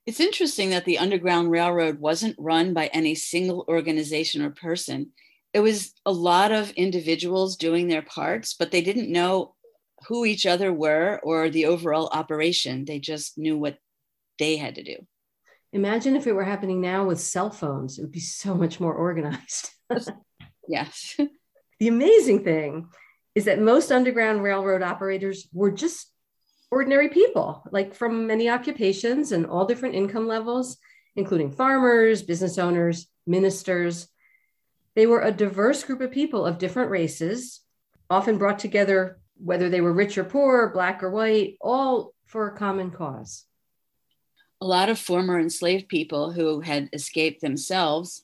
It's 0.05 0.19
interesting 0.19 0.69
that 0.69 0.85
the 0.85 0.99
Underground 0.99 1.49
Railroad 1.49 1.99
wasn't 1.99 2.35
run 2.37 2.73
by 2.73 2.87
any 2.87 3.15
single 3.15 3.65
organization 3.67 4.43
or 4.43 4.51
person. 4.51 5.11
It 5.53 5.61
was 5.61 5.93
a 6.05 6.11
lot 6.11 6.51
of 6.51 6.69
individuals 6.71 7.55
doing 7.55 7.87
their 7.87 8.03
parts, 8.03 8.53
but 8.53 8.71
they 8.71 8.81
didn't 8.81 9.11
know 9.11 9.55
who 10.07 10.25
each 10.25 10.45
other 10.45 10.71
were 10.71 11.19
or 11.23 11.49
the 11.49 11.65
overall 11.65 12.09
operation. 12.11 12.85
They 12.85 12.99
just 12.99 13.37
knew 13.37 13.57
what 13.57 13.77
they 14.37 14.57
had 14.57 14.75
to 14.75 14.83
do. 14.83 14.97
Imagine 15.73 16.15
if 16.15 16.27
it 16.27 16.33
were 16.33 16.43
happening 16.43 16.81
now 16.81 17.05
with 17.05 17.19
cell 17.19 17.49
phones, 17.49 17.97
it 17.97 18.01
would 18.01 18.11
be 18.11 18.19
so 18.19 18.53
much 18.53 18.79
more 18.79 18.93
organized. 18.93 19.71
yes. 20.67 21.17
the 21.79 21.87
amazing 21.87 22.43
thing 22.43 22.89
is 23.33 23.45
that 23.45 23.59
most 23.59 23.91
Underground 23.91 24.43
Railroad 24.43 24.83
operators 24.83 25.47
were 25.51 25.71
just 25.71 26.11
ordinary 26.71 27.09
people, 27.09 27.63
like 27.71 27.93
from 27.93 28.27
many 28.27 28.49
occupations 28.49 29.31
and 29.31 29.45
all 29.45 29.65
different 29.65 29.95
income 29.95 30.27
levels, 30.27 30.77
including 31.15 31.51
farmers, 31.51 32.21
business 32.21 32.57
owners, 32.57 33.07
ministers. 33.25 34.07
They 34.95 35.07
were 35.07 35.21
a 35.21 35.31
diverse 35.31 35.83
group 35.83 36.01
of 36.01 36.11
people 36.11 36.45
of 36.45 36.57
different 36.57 36.91
races, 36.91 37.61
often 38.09 38.37
brought 38.37 38.59
together, 38.59 39.19
whether 39.37 39.69
they 39.69 39.81
were 39.81 39.93
rich 39.93 40.17
or 40.17 40.23
poor, 40.23 40.69
black 40.69 41.03
or 41.03 41.11
white, 41.11 41.57
all 41.61 42.13
for 42.25 42.47
a 42.47 42.57
common 42.57 42.91
cause. 42.91 43.45
A 44.61 44.65
lot 44.65 44.89
of 44.89 44.97
former 44.97 45.39
enslaved 45.39 45.89
people 45.89 46.31
who 46.31 46.61
had 46.61 46.89
escaped 46.93 47.41
themselves, 47.41 48.23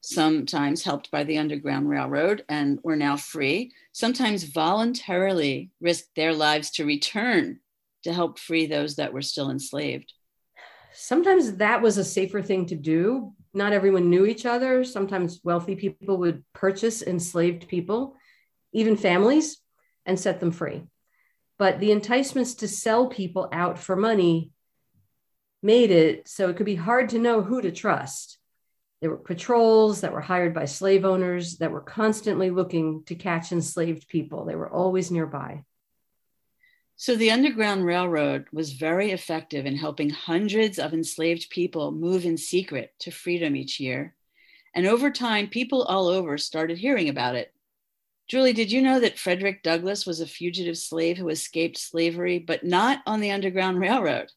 sometimes 0.00 0.84
helped 0.84 1.10
by 1.10 1.24
the 1.24 1.38
Underground 1.38 1.88
Railroad 1.88 2.44
and 2.48 2.78
were 2.82 2.96
now 2.96 3.16
free, 3.16 3.72
sometimes 3.92 4.44
voluntarily 4.44 5.70
risked 5.80 6.14
their 6.14 6.32
lives 6.32 6.70
to 6.72 6.84
return 6.84 7.60
to 8.04 8.12
help 8.12 8.38
free 8.38 8.66
those 8.66 8.96
that 8.96 9.12
were 9.12 9.22
still 9.22 9.50
enslaved. 9.50 10.12
Sometimes 10.92 11.56
that 11.56 11.82
was 11.82 11.98
a 11.98 12.04
safer 12.04 12.40
thing 12.40 12.66
to 12.66 12.74
do. 12.74 13.34
Not 13.52 13.72
everyone 13.72 14.08
knew 14.08 14.24
each 14.24 14.46
other. 14.46 14.84
Sometimes 14.84 15.40
wealthy 15.44 15.76
people 15.76 16.16
would 16.18 16.44
purchase 16.54 17.02
enslaved 17.02 17.68
people, 17.68 18.16
even 18.72 18.96
families, 18.96 19.58
and 20.06 20.18
set 20.18 20.40
them 20.40 20.52
free. 20.52 20.84
But 21.58 21.80
the 21.80 21.92
enticements 21.92 22.54
to 22.56 22.68
sell 22.68 23.08
people 23.08 23.48
out 23.52 23.78
for 23.78 23.96
money 23.96 24.52
made 25.62 25.90
it 25.90 26.28
so 26.28 26.48
it 26.48 26.56
could 26.56 26.66
be 26.66 26.76
hard 26.76 27.10
to 27.10 27.18
know 27.18 27.42
who 27.42 27.60
to 27.60 27.72
trust. 27.72 28.38
There 29.00 29.10
were 29.10 29.18
patrols 29.18 30.00
that 30.00 30.12
were 30.12 30.20
hired 30.20 30.54
by 30.54 30.64
slave 30.64 31.04
owners 31.04 31.58
that 31.58 31.70
were 31.70 31.80
constantly 31.80 32.50
looking 32.50 33.02
to 33.06 33.14
catch 33.14 33.52
enslaved 33.52 34.08
people. 34.08 34.44
They 34.44 34.56
were 34.56 34.70
always 34.70 35.10
nearby. 35.10 35.64
So 36.98 37.14
the 37.14 37.30
Underground 37.30 37.84
Railroad 37.84 38.46
was 38.52 38.72
very 38.72 39.10
effective 39.10 39.66
in 39.66 39.76
helping 39.76 40.08
hundreds 40.08 40.78
of 40.78 40.94
enslaved 40.94 41.50
people 41.50 41.92
move 41.92 42.24
in 42.24 42.38
secret 42.38 42.94
to 43.00 43.10
freedom 43.10 43.54
each 43.54 43.78
year. 43.78 44.14
And 44.74 44.86
over 44.86 45.10
time, 45.10 45.48
people 45.48 45.82
all 45.82 46.08
over 46.08 46.38
started 46.38 46.78
hearing 46.78 47.10
about 47.10 47.34
it. 47.34 47.52
Julie, 48.28 48.54
did 48.54 48.72
you 48.72 48.80
know 48.80 48.98
that 48.98 49.18
Frederick 49.18 49.62
Douglass 49.62 50.06
was 50.06 50.20
a 50.20 50.26
fugitive 50.26 50.78
slave 50.78 51.18
who 51.18 51.28
escaped 51.28 51.78
slavery, 51.78 52.38
but 52.38 52.64
not 52.64 53.02
on 53.06 53.20
the 53.20 53.30
Underground 53.30 53.78
Railroad? 53.78 54.32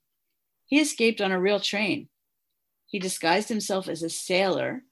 He 0.66 0.80
escaped 0.80 1.22
on 1.22 1.32
a 1.32 1.40
real 1.40 1.62
train. 1.62 2.10
He 2.88 3.00
disguised 3.00 3.50
himself 3.50 3.88
as 3.88 4.04
a 4.04 4.10
sailor 4.10 4.84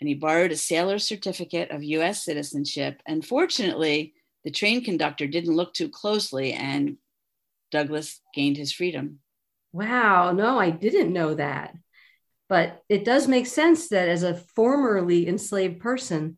and 0.00 0.08
he 0.08 0.14
borrowed 0.14 0.52
a 0.52 0.56
sailor's 0.56 1.06
certificate 1.06 1.70
of 1.70 1.82
US 1.82 2.24
citizenship. 2.24 3.00
And 3.06 3.24
fortunately, 3.24 4.14
the 4.44 4.50
train 4.50 4.84
conductor 4.84 5.26
didn't 5.26 5.56
look 5.56 5.74
too 5.74 5.88
closely 5.88 6.52
and 6.52 6.96
Douglass 7.70 8.20
gained 8.34 8.56
his 8.56 8.72
freedom. 8.72 9.20
Wow, 9.72 10.32
no, 10.32 10.58
I 10.58 10.70
didn't 10.70 11.12
know 11.12 11.34
that. 11.34 11.74
But 12.48 12.82
it 12.88 13.04
does 13.04 13.26
make 13.26 13.46
sense 13.46 13.88
that 13.88 14.08
as 14.08 14.22
a 14.22 14.34
formerly 14.54 15.26
enslaved 15.26 15.80
person, 15.80 16.36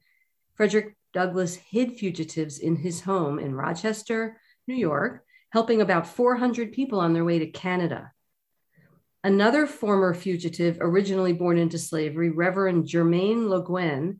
Frederick 0.54 0.96
Douglass 1.12 1.56
hid 1.56 1.98
fugitives 1.98 2.58
in 2.58 2.76
his 2.76 3.00
home 3.00 3.38
in 3.38 3.54
Rochester, 3.54 4.40
New 4.66 4.76
York, 4.76 5.24
helping 5.50 5.80
about 5.80 6.06
400 6.06 6.72
people 6.72 7.00
on 7.00 7.12
their 7.12 7.24
way 7.24 7.38
to 7.40 7.46
Canada. 7.46 8.12
Another 9.24 9.66
former 9.66 10.14
fugitive, 10.14 10.78
originally 10.80 11.32
born 11.32 11.58
into 11.58 11.78
slavery, 11.78 12.30
Reverend 12.30 12.84
Jermain 12.84 13.48
Loguen, 13.48 14.18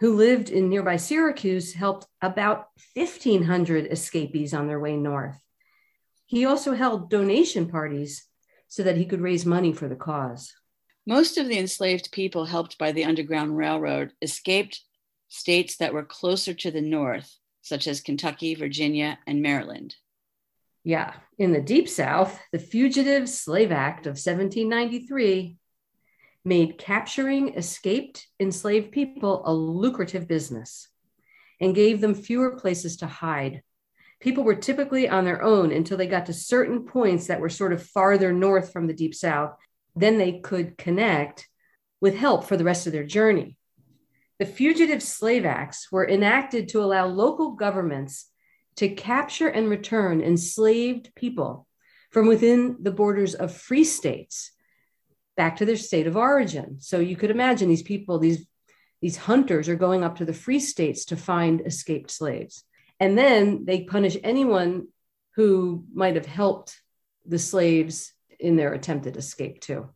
who 0.00 0.14
lived 0.14 0.50
in 0.50 0.68
nearby 0.68 0.96
Syracuse, 0.96 1.72
helped 1.72 2.06
about 2.20 2.68
1,500 2.94 3.86
escapees 3.90 4.52
on 4.52 4.66
their 4.66 4.80
way 4.80 4.96
north. 4.96 5.38
He 6.26 6.44
also 6.44 6.74
held 6.74 7.08
donation 7.08 7.68
parties 7.68 8.26
so 8.68 8.82
that 8.82 8.96
he 8.96 9.06
could 9.06 9.20
raise 9.20 9.46
money 9.46 9.72
for 9.72 9.88
the 9.88 9.96
cause. 9.96 10.52
Most 11.06 11.38
of 11.38 11.46
the 11.46 11.58
enslaved 11.58 12.10
people 12.10 12.46
helped 12.46 12.78
by 12.78 12.92
the 12.92 13.04
Underground 13.04 13.56
Railroad 13.56 14.12
escaped 14.20 14.82
states 15.28 15.76
that 15.76 15.94
were 15.94 16.04
closer 16.04 16.52
to 16.52 16.70
the 16.70 16.80
north, 16.80 17.32
such 17.62 17.86
as 17.86 18.00
Kentucky, 18.00 18.54
Virginia, 18.54 19.18
and 19.26 19.40
Maryland. 19.40 19.94
Yeah, 20.82 21.14
in 21.38 21.52
the 21.52 21.60
Deep 21.60 21.88
South, 21.88 22.38
the 22.52 22.58
Fugitive 22.58 23.28
Slave 23.28 23.72
Act 23.72 24.06
of 24.06 24.12
1793 24.12 25.56
made 26.46 26.78
capturing 26.78 27.54
escaped 27.54 28.28
enslaved 28.38 28.92
people 28.92 29.42
a 29.44 29.52
lucrative 29.52 30.28
business 30.28 30.88
and 31.60 31.74
gave 31.74 32.00
them 32.00 32.14
fewer 32.14 32.56
places 32.56 32.96
to 32.98 33.06
hide. 33.06 33.62
People 34.20 34.44
were 34.44 34.54
typically 34.54 35.08
on 35.08 35.24
their 35.24 35.42
own 35.42 35.72
until 35.72 35.98
they 35.98 36.06
got 36.06 36.26
to 36.26 36.32
certain 36.32 36.84
points 36.84 37.26
that 37.26 37.40
were 37.40 37.48
sort 37.48 37.72
of 37.72 37.82
farther 37.82 38.32
north 38.32 38.72
from 38.72 38.86
the 38.86 38.94
Deep 38.94 39.14
South. 39.14 39.56
Then 39.96 40.18
they 40.18 40.38
could 40.38 40.78
connect 40.78 41.48
with 42.00 42.14
help 42.14 42.44
for 42.44 42.56
the 42.56 42.64
rest 42.64 42.86
of 42.86 42.92
their 42.92 43.04
journey. 43.04 43.56
The 44.38 44.46
Fugitive 44.46 45.02
Slave 45.02 45.44
Acts 45.44 45.90
were 45.90 46.08
enacted 46.08 46.68
to 46.68 46.82
allow 46.82 47.06
local 47.06 47.52
governments 47.52 48.30
to 48.76 48.88
capture 48.88 49.48
and 49.48 49.68
return 49.68 50.20
enslaved 50.20 51.10
people 51.16 51.66
from 52.10 52.28
within 52.28 52.76
the 52.80 52.92
borders 52.92 53.34
of 53.34 53.52
free 53.52 53.84
states 53.84 54.52
back 55.36 55.56
to 55.56 55.64
their 55.64 55.76
state 55.76 56.06
of 56.06 56.16
origin. 56.16 56.76
So 56.80 56.98
you 56.98 57.16
could 57.16 57.30
imagine 57.30 57.68
these 57.68 57.82
people, 57.82 58.18
these, 58.18 58.46
these 59.02 59.16
hunters 59.16 59.68
are 59.68 59.76
going 59.76 60.02
up 60.02 60.16
to 60.16 60.24
the 60.24 60.32
free 60.32 60.60
states 60.60 61.04
to 61.06 61.16
find 61.16 61.60
escaped 61.60 62.10
slaves. 62.10 62.64
And 62.98 63.16
then 63.16 63.64
they 63.64 63.82
punish 63.82 64.16
anyone 64.24 64.88
who 65.34 65.84
might 65.92 66.14
have 66.14 66.26
helped 66.26 66.80
the 67.26 67.38
slaves 67.38 68.12
in 68.40 68.56
their 68.56 68.72
attempted 68.72 69.16
escape, 69.16 69.60
too. 69.60 69.88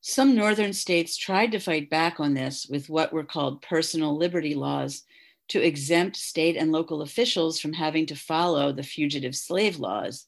Some 0.00 0.34
northern 0.34 0.72
states 0.72 1.16
tried 1.16 1.52
to 1.52 1.58
fight 1.58 1.90
back 1.90 2.20
on 2.20 2.32
this 2.32 2.66
with 2.70 2.88
what 2.88 3.12
were 3.12 3.24
called 3.24 3.62
personal 3.62 4.16
liberty 4.16 4.54
laws 4.54 5.02
to 5.48 5.60
exempt 5.60 6.16
state 6.16 6.56
and 6.56 6.72
local 6.72 7.02
officials 7.02 7.60
from 7.60 7.72
having 7.72 8.06
to 8.06 8.16
follow 8.16 8.72
the 8.72 8.82
fugitive 8.82 9.34
slave 9.34 9.78
laws. 9.78 10.26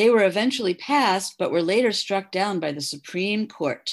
They 0.00 0.08
were 0.08 0.24
eventually 0.24 0.72
passed, 0.72 1.34
but 1.38 1.50
were 1.50 1.60
later 1.60 1.92
struck 1.92 2.32
down 2.32 2.58
by 2.58 2.72
the 2.72 2.80
Supreme 2.80 3.46
Court. 3.46 3.92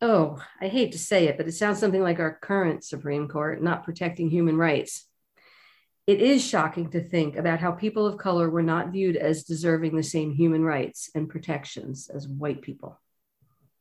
Oh, 0.00 0.42
I 0.62 0.68
hate 0.68 0.92
to 0.92 0.98
say 0.98 1.28
it, 1.28 1.36
but 1.36 1.46
it 1.46 1.52
sounds 1.52 1.78
something 1.78 2.00
like 2.00 2.20
our 2.20 2.38
current 2.40 2.84
Supreme 2.84 3.28
Court 3.28 3.62
not 3.62 3.84
protecting 3.84 4.30
human 4.30 4.56
rights. 4.56 5.04
It 6.06 6.22
is 6.22 6.42
shocking 6.42 6.88
to 6.92 7.06
think 7.06 7.36
about 7.36 7.60
how 7.60 7.72
people 7.72 8.06
of 8.06 8.16
color 8.16 8.48
were 8.48 8.62
not 8.62 8.92
viewed 8.92 9.16
as 9.16 9.44
deserving 9.44 9.94
the 9.94 10.02
same 10.02 10.32
human 10.32 10.64
rights 10.64 11.10
and 11.14 11.28
protections 11.28 12.08
as 12.08 12.26
white 12.26 12.62
people. 12.62 12.98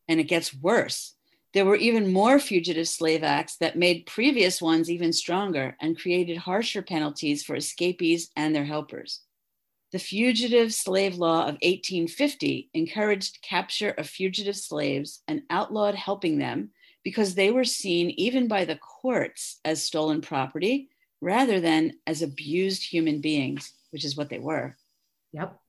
And 0.09 0.19
it 0.19 0.25
gets 0.25 0.53
worse. 0.53 1.15
There 1.53 1.63
were 1.63 1.77
even 1.77 2.11
more 2.11 2.37
fugitive 2.37 2.89
slave 2.89 3.23
acts 3.23 3.55
that 3.59 3.77
made 3.77 4.07
previous 4.07 4.61
ones 4.61 4.91
even 4.91 5.13
stronger 5.13 5.77
and 5.79 5.97
created 5.97 6.35
harsher 6.35 6.81
penalties 6.81 7.43
for 7.43 7.55
escapees 7.55 8.29
and 8.35 8.53
their 8.53 8.65
helpers. 8.65 9.21
The 9.93 9.99
Fugitive 9.99 10.73
Slave 10.73 11.17
Law 11.17 11.41
of 11.41 11.59
1850 11.61 12.71
encouraged 12.73 13.43
capture 13.43 13.91
of 13.91 14.09
fugitive 14.09 14.55
slaves 14.55 15.21
and 15.27 15.43
outlawed 15.51 15.93
helping 15.93 16.39
them 16.39 16.71
because 17.03 17.35
they 17.35 17.51
were 17.51 17.63
seen 17.63 18.09
even 18.09 18.47
by 18.47 18.65
the 18.65 18.77
courts 18.77 19.59
as 19.63 19.83
stolen 19.83 20.21
property 20.21 20.89
rather 21.21 21.59
than 21.59 21.93
as 22.07 22.23
abused 22.23 22.89
human 22.89 23.21
beings, 23.21 23.71
which 23.91 24.03
is 24.03 24.17
what 24.17 24.29
they 24.29 24.39
were. 24.39 24.75
Yep. 25.31 25.59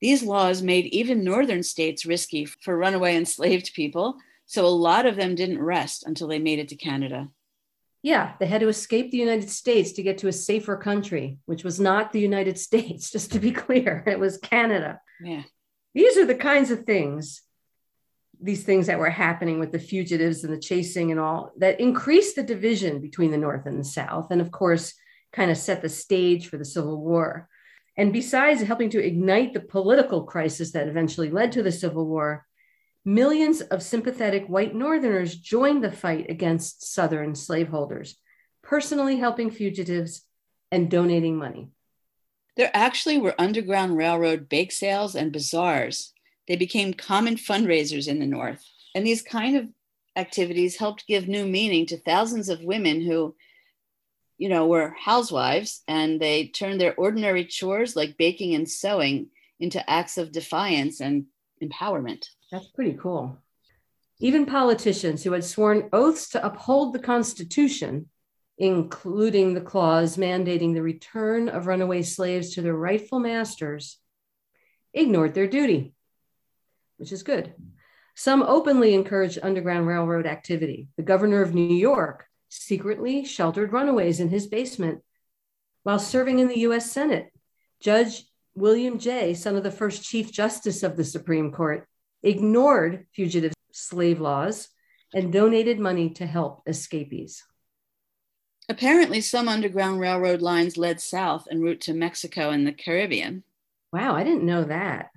These 0.00 0.22
laws 0.22 0.62
made 0.62 0.86
even 0.86 1.24
northern 1.24 1.64
states 1.64 2.06
risky 2.06 2.44
for 2.44 2.78
runaway 2.78 3.16
enslaved 3.16 3.74
people, 3.74 4.18
so 4.46 4.64
a 4.64 4.68
lot 4.68 5.06
of 5.06 5.16
them 5.16 5.34
didn't 5.34 5.60
rest 5.60 6.04
until 6.06 6.28
they 6.28 6.38
made 6.38 6.60
it 6.60 6.68
to 6.68 6.76
Canada. 6.76 7.28
Yeah, 8.02 8.32
they 8.40 8.46
had 8.46 8.62
to 8.62 8.68
escape 8.68 9.10
the 9.10 9.18
United 9.18 9.50
States 9.50 9.92
to 9.92 10.02
get 10.02 10.18
to 10.18 10.28
a 10.28 10.32
safer 10.32 10.76
country, 10.76 11.38
which 11.44 11.64
was 11.64 11.78
not 11.78 12.12
the 12.12 12.20
United 12.20 12.58
States, 12.66 13.10
just 13.10 13.32
to 13.32 13.38
be 13.38 13.52
clear. 13.52 14.02
It 14.06 14.18
was 14.18 14.38
Canada. 14.38 15.00
Yeah. 15.22 15.42
These 15.94 16.16
are 16.16 16.24
the 16.24 16.34
kinds 16.34 16.70
of 16.70 16.84
things, 16.84 17.42
these 18.40 18.64
things 18.64 18.86
that 18.86 18.98
were 18.98 19.10
happening 19.10 19.58
with 19.58 19.72
the 19.72 19.78
fugitives 19.78 20.44
and 20.44 20.52
the 20.52 20.60
chasing 20.60 21.10
and 21.10 21.20
all, 21.20 21.52
that 21.58 21.80
increased 21.80 22.36
the 22.36 22.42
division 22.42 23.00
between 23.00 23.30
the 23.30 23.38
North 23.38 23.66
and 23.66 23.78
the 23.78 23.84
South. 23.84 24.28
And 24.30 24.40
of 24.40 24.50
course, 24.50 24.94
kind 25.32 25.50
of 25.50 25.56
set 25.56 25.82
the 25.82 25.88
stage 25.88 26.48
for 26.48 26.56
the 26.56 26.64
Civil 26.64 27.00
War. 27.00 27.48
And 27.96 28.12
besides 28.12 28.62
helping 28.62 28.88
to 28.90 29.04
ignite 29.04 29.52
the 29.52 29.60
political 29.60 30.24
crisis 30.24 30.72
that 30.72 30.88
eventually 30.88 31.28
led 31.28 31.52
to 31.52 31.62
the 31.62 31.72
Civil 31.72 32.06
War, 32.06 32.46
millions 33.04 33.60
of 33.60 33.82
sympathetic 33.82 34.46
white 34.46 34.74
Northerners 34.74 35.36
joined 35.36 35.82
the 35.82 35.92
fight 35.92 36.26
against 36.28 36.92
Southern 36.92 37.34
slaveholders, 37.34 38.16
personally 38.62 39.16
helping 39.16 39.50
fugitives 39.50 40.22
and 40.70 40.90
donating 40.90 41.36
money. 41.36 41.68
There 42.56 42.70
actually 42.74 43.18
were 43.18 43.34
Underground 43.38 43.96
Railroad 43.96 44.48
bake 44.48 44.72
sales 44.72 45.14
and 45.14 45.32
bazaars. 45.32 46.12
They 46.46 46.56
became 46.56 46.92
common 46.92 47.36
fundraisers 47.36 48.08
in 48.08 48.18
the 48.18 48.26
North. 48.26 48.64
And 48.94 49.06
these 49.06 49.22
kind 49.22 49.56
of 49.56 49.68
activities 50.16 50.76
helped 50.76 51.06
give 51.06 51.28
new 51.28 51.46
meaning 51.46 51.86
to 51.86 51.96
thousands 51.96 52.48
of 52.48 52.62
women 52.62 53.00
who, 53.00 53.34
you 54.36 54.48
know, 54.48 54.66
were 54.66 54.94
housewives 54.98 55.82
and 55.86 56.20
they 56.20 56.48
turned 56.48 56.80
their 56.80 56.94
ordinary 56.96 57.44
chores 57.44 57.94
like 57.96 58.18
baking 58.18 58.54
and 58.54 58.68
sewing 58.68 59.28
into 59.58 59.88
acts 59.88 60.18
of 60.18 60.32
defiance 60.32 61.00
and 61.00 61.26
empowerment. 61.62 62.26
That's 62.50 62.68
pretty 62.68 62.94
cool. 62.94 63.38
Even 64.18 64.44
politicians 64.44 65.22
who 65.22 65.32
had 65.32 65.44
sworn 65.44 65.88
oaths 65.92 66.30
to 66.30 66.44
uphold 66.44 66.92
the 66.92 66.98
Constitution, 66.98 68.10
including 68.58 69.54
the 69.54 69.60
clause 69.60 70.16
mandating 70.16 70.74
the 70.74 70.82
return 70.82 71.48
of 71.48 71.66
runaway 71.66 72.02
slaves 72.02 72.50
to 72.54 72.62
their 72.62 72.74
rightful 72.74 73.18
masters, 73.18 73.98
ignored 74.92 75.34
their 75.34 75.46
duty, 75.46 75.94
which 76.98 77.12
is 77.12 77.22
good. 77.22 77.54
Some 78.14 78.42
openly 78.42 78.92
encouraged 78.92 79.38
Underground 79.42 79.86
Railroad 79.86 80.26
activity. 80.26 80.88
The 80.96 81.02
governor 81.02 81.40
of 81.40 81.54
New 81.54 81.74
York 81.74 82.26
secretly 82.50 83.24
sheltered 83.24 83.72
runaways 83.72 84.20
in 84.20 84.28
his 84.28 84.46
basement 84.48 85.02
while 85.84 85.98
serving 85.98 86.40
in 86.40 86.48
the 86.48 86.60
US 86.60 86.90
Senate. 86.90 87.32
Judge 87.80 88.24
William 88.54 88.98
Jay, 88.98 89.32
son 89.32 89.56
of 89.56 89.62
the 89.62 89.70
first 89.70 90.02
Chief 90.02 90.30
Justice 90.30 90.82
of 90.82 90.96
the 90.96 91.04
Supreme 91.04 91.52
Court, 91.52 91.86
ignored 92.22 93.06
fugitive 93.14 93.52
slave 93.72 94.20
laws 94.20 94.68
and 95.14 95.32
donated 95.32 95.78
money 95.78 96.10
to 96.10 96.26
help 96.26 96.62
escapees. 96.66 97.44
Apparently, 98.68 99.20
some 99.20 99.48
Underground 99.48 99.98
Railroad 99.98 100.42
lines 100.42 100.76
led 100.76 101.00
south 101.00 101.48
en 101.50 101.60
route 101.60 101.80
to 101.82 101.94
Mexico 101.94 102.50
and 102.50 102.66
the 102.66 102.72
Caribbean. 102.72 103.42
Wow, 103.92 104.14
I 104.14 104.22
didn't 104.22 104.44
know 104.44 104.64
that. 104.64 105.10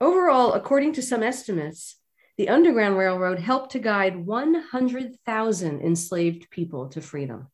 Overall, 0.00 0.52
according 0.52 0.92
to 0.94 1.02
some 1.02 1.22
estimates, 1.22 1.96
the 2.36 2.48
Underground 2.48 2.96
Railroad 2.96 3.38
helped 3.40 3.72
to 3.72 3.78
guide 3.78 4.24
100,000 4.24 5.80
enslaved 5.80 6.50
people 6.50 6.88
to 6.90 7.00
freedom. 7.00 7.48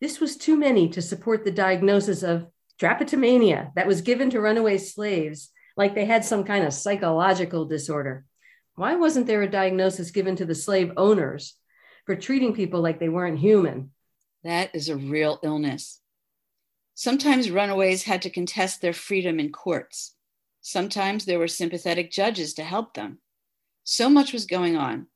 This 0.00 0.20
was 0.20 0.36
too 0.36 0.56
many 0.56 0.88
to 0.90 1.02
support 1.02 1.44
the 1.44 1.50
diagnosis 1.50 2.22
of 2.22 2.46
drapetomania 2.80 3.72
that 3.74 3.86
was 3.86 4.02
given 4.02 4.30
to 4.30 4.40
runaway 4.40 4.78
slaves 4.78 5.50
like 5.76 5.94
they 5.94 6.04
had 6.04 6.24
some 6.24 6.44
kind 6.44 6.64
of 6.64 6.72
psychological 6.72 7.66
disorder. 7.66 8.24
Why 8.74 8.96
wasn't 8.96 9.26
there 9.26 9.42
a 9.42 9.50
diagnosis 9.50 10.10
given 10.10 10.36
to 10.36 10.44
the 10.44 10.54
slave 10.54 10.92
owners 10.96 11.54
for 12.04 12.16
treating 12.16 12.54
people 12.54 12.80
like 12.80 12.98
they 12.98 13.08
weren't 13.08 13.38
human? 13.38 13.90
That 14.44 14.74
is 14.74 14.88
a 14.88 14.96
real 14.96 15.38
illness. 15.42 16.00
Sometimes 16.94 17.50
runaways 17.50 18.04
had 18.04 18.22
to 18.22 18.30
contest 18.30 18.80
their 18.80 18.92
freedom 18.92 19.38
in 19.38 19.52
courts. 19.52 20.14
Sometimes 20.60 21.24
there 21.24 21.38
were 21.38 21.48
sympathetic 21.48 22.10
judges 22.10 22.54
to 22.54 22.64
help 22.64 22.94
them. 22.94 23.18
So 23.84 24.08
much 24.08 24.32
was 24.32 24.46
going 24.46 24.76
on. 24.76 25.06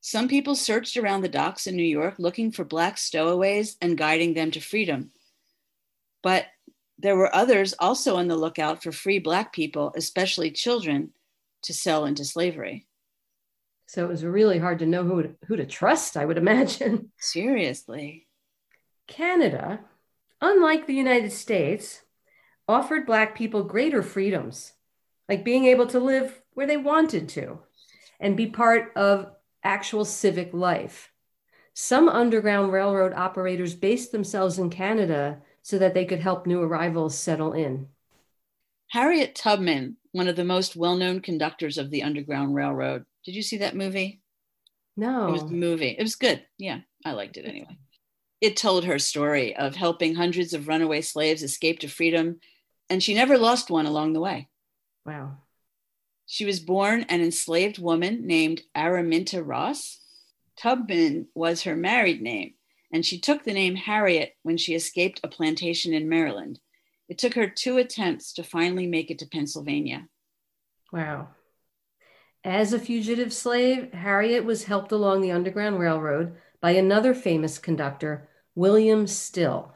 Some 0.00 0.28
people 0.28 0.54
searched 0.54 0.96
around 0.96 1.22
the 1.22 1.28
docks 1.28 1.66
in 1.66 1.76
New 1.76 1.82
York 1.82 2.14
looking 2.18 2.52
for 2.52 2.64
Black 2.64 2.98
stowaways 2.98 3.76
and 3.80 3.98
guiding 3.98 4.34
them 4.34 4.50
to 4.52 4.60
freedom. 4.60 5.10
But 6.22 6.46
there 6.98 7.16
were 7.16 7.34
others 7.34 7.74
also 7.78 8.16
on 8.16 8.28
the 8.28 8.36
lookout 8.36 8.82
for 8.82 8.92
free 8.92 9.18
Black 9.18 9.52
people, 9.52 9.92
especially 9.96 10.50
children, 10.50 11.10
to 11.62 11.72
sell 11.72 12.04
into 12.04 12.24
slavery. 12.24 12.86
So 13.86 14.04
it 14.04 14.08
was 14.08 14.24
really 14.24 14.58
hard 14.58 14.80
to 14.80 14.86
know 14.86 15.04
who 15.04 15.22
to, 15.22 15.30
who 15.46 15.56
to 15.56 15.64
trust, 15.64 16.16
I 16.16 16.24
would 16.24 16.38
imagine. 16.38 17.10
Seriously. 17.18 18.26
Canada, 19.06 19.80
unlike 20.40 20.86
the 20.86 20.94
United 20.94 21.32
States, 21.32 22.02
offered 22.66 23.06
Black 23.06 23.34
people 23.34 23.62
greater 23.62 24.02
freedoms, 24.02 24.72
like 25.28 25.44
being 25.44 25.64
able 25.64 25.86
to 25.86 26.00
live 26.00 26.42
where 26.52 26.66
they 26.66 26.76
wanted 26.76 27.28
to 27.30 27.60
and 28.20 28.36
be 28.36 28.46
part 28.46 28.92
of 28.96 29.30
actual 29.62 30.04
civic 30.04 30.52
life. 30.52 31.10
Some 31.72 32.08
Underground 32.08 32.72
Railroad 32.72 33.12
operators 33.14 33.74
based 33.74 34.12
themselves 34.12 34.58
in 34.58 34.68
Canada 34.68 35.42
so 35.68 35.76
that 35.76 35.92
they 35.92 36.06
could 36.06 36.20
help 36.20 36.46
new 36.46 36.62
arrivals 36.62 37.14
settle 37.14 37.52
in. 37.52 37.88
Harriet 38.86 39.34
Tubman, 39.34 39.98
one 40.12 40.26
of 40.26 40.34
the 40.34 40.42
most 40.42 40.76
well 40.76 40.96
known 40.96 41.20
conductors 41.20 41.76
of 41.76 41.90
the 41.90 42.04
Underground 42.04 42.54
Railroad. 42.54 43.04
Did 43.22 43.34
you 43.34 43.42
see 43.42 43.58
that 43.58 43.76
movie? 43.76 44.22
No. 44.96 45.28
It 45.28 45.32
was 45.32 45.44
the 45.44 45.50
movie. 45.50 45.94
It 45.98 46.02
was 46.02 46.16
good. 46.16 46.42
Yeah, 46.56 46.80
I 47.04 47.12
liked 47.12 47.36
it 47.36 47.44
anyway. 47.44 47.76
It 48.40 48.56
told 48.56 48.86
her 48.86 48.98
story 48.98 49.54
of 49.56 49.76
helping 49.76 50.14
hundreds 50.14 50.54
of 50.54 50.68
runaway 50.68 51.02
slaves 51.02 51.42
escape 51.42 51.80
to 51.80 51.88
freedom, 51.88 52.40
and 52.88 53.02
she 53.02 53.12
never 53.12 53.36
lost 53.36 53.68
one 53.68 53.84
along 53.84 54.14
the 54.14 54.20
way. 54.20 54.48
Wow. 55.04 55.36
She 56.24 56.46
was 56.46 56.60
born 56.60 57.02
an 57.10 57.20
enslaved 57.20 57.78
woman 57.78 58.26
named 58.26 58.62
Araminta 58.74 59.46
Ross. 59.46 60.00
Tubman 60.56 61.26
was 61.34 61.64
her 61.64 61.76
married 61.76 62.22
name, 62.22 62.54
and 62.92 63.04
she 63.04 63.20
took 63.20 63.44
the 63.44 63.52
name 63.52 63.76
Harriet 63.76 64.34
when 64.42 64.56
she 64.56 64.74
escaped 64.74 65.20
a 65.22 65.28
plantation 65.28 65.92
in 65.92 66.08
Maryland. 66.08 66.60
It 67.08 67.18
took 67.18 67.34
her 67.34 67.48
two 67.48 67.78
attempts 67.78 68.32
to 68.34 68.42
finally 68.42 68.86
make 68.86 69.10
it 69.10 69.18
to 69.20 69.26
Pennsylvania. 69.26 70.08
Wow. 70.92 71.28
As 72.44 72.72
a 72.72 72.78
fugitive 72.78 73.32
slave, 73.32 73.92
Harriet 73.92 74.44
was 74.44 74.64
helped 74.64 74.92
along 74.92 75.20
the 75.20 75.32
Underground 75.32 75.78
Railroad 75.78 76.36
by 76.60 76.72
another 76.72 77.14
famous 77.14 77.58
conductor, 77.58 78.28
William 78.54 79.06
Still. 79.06 79.72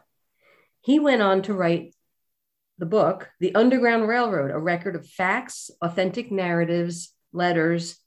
He 0.80 0.98
went 0.98 1.22
on 1.22 1.42
to 1.42 1.54
write 1.54 1.94
the 2.78 2.86
book, 2.86 3.30
The 3.40 3.54
Underground 3.54 4.08
Railroad, 4.08 4.50
a 4.50 4.58
record 4.58 4.96
of 4.96 5.06
facts, 5.06 5.70
authentic 5.80 6.32
narratives, 6.32 7.14
letters, 7.32 7.98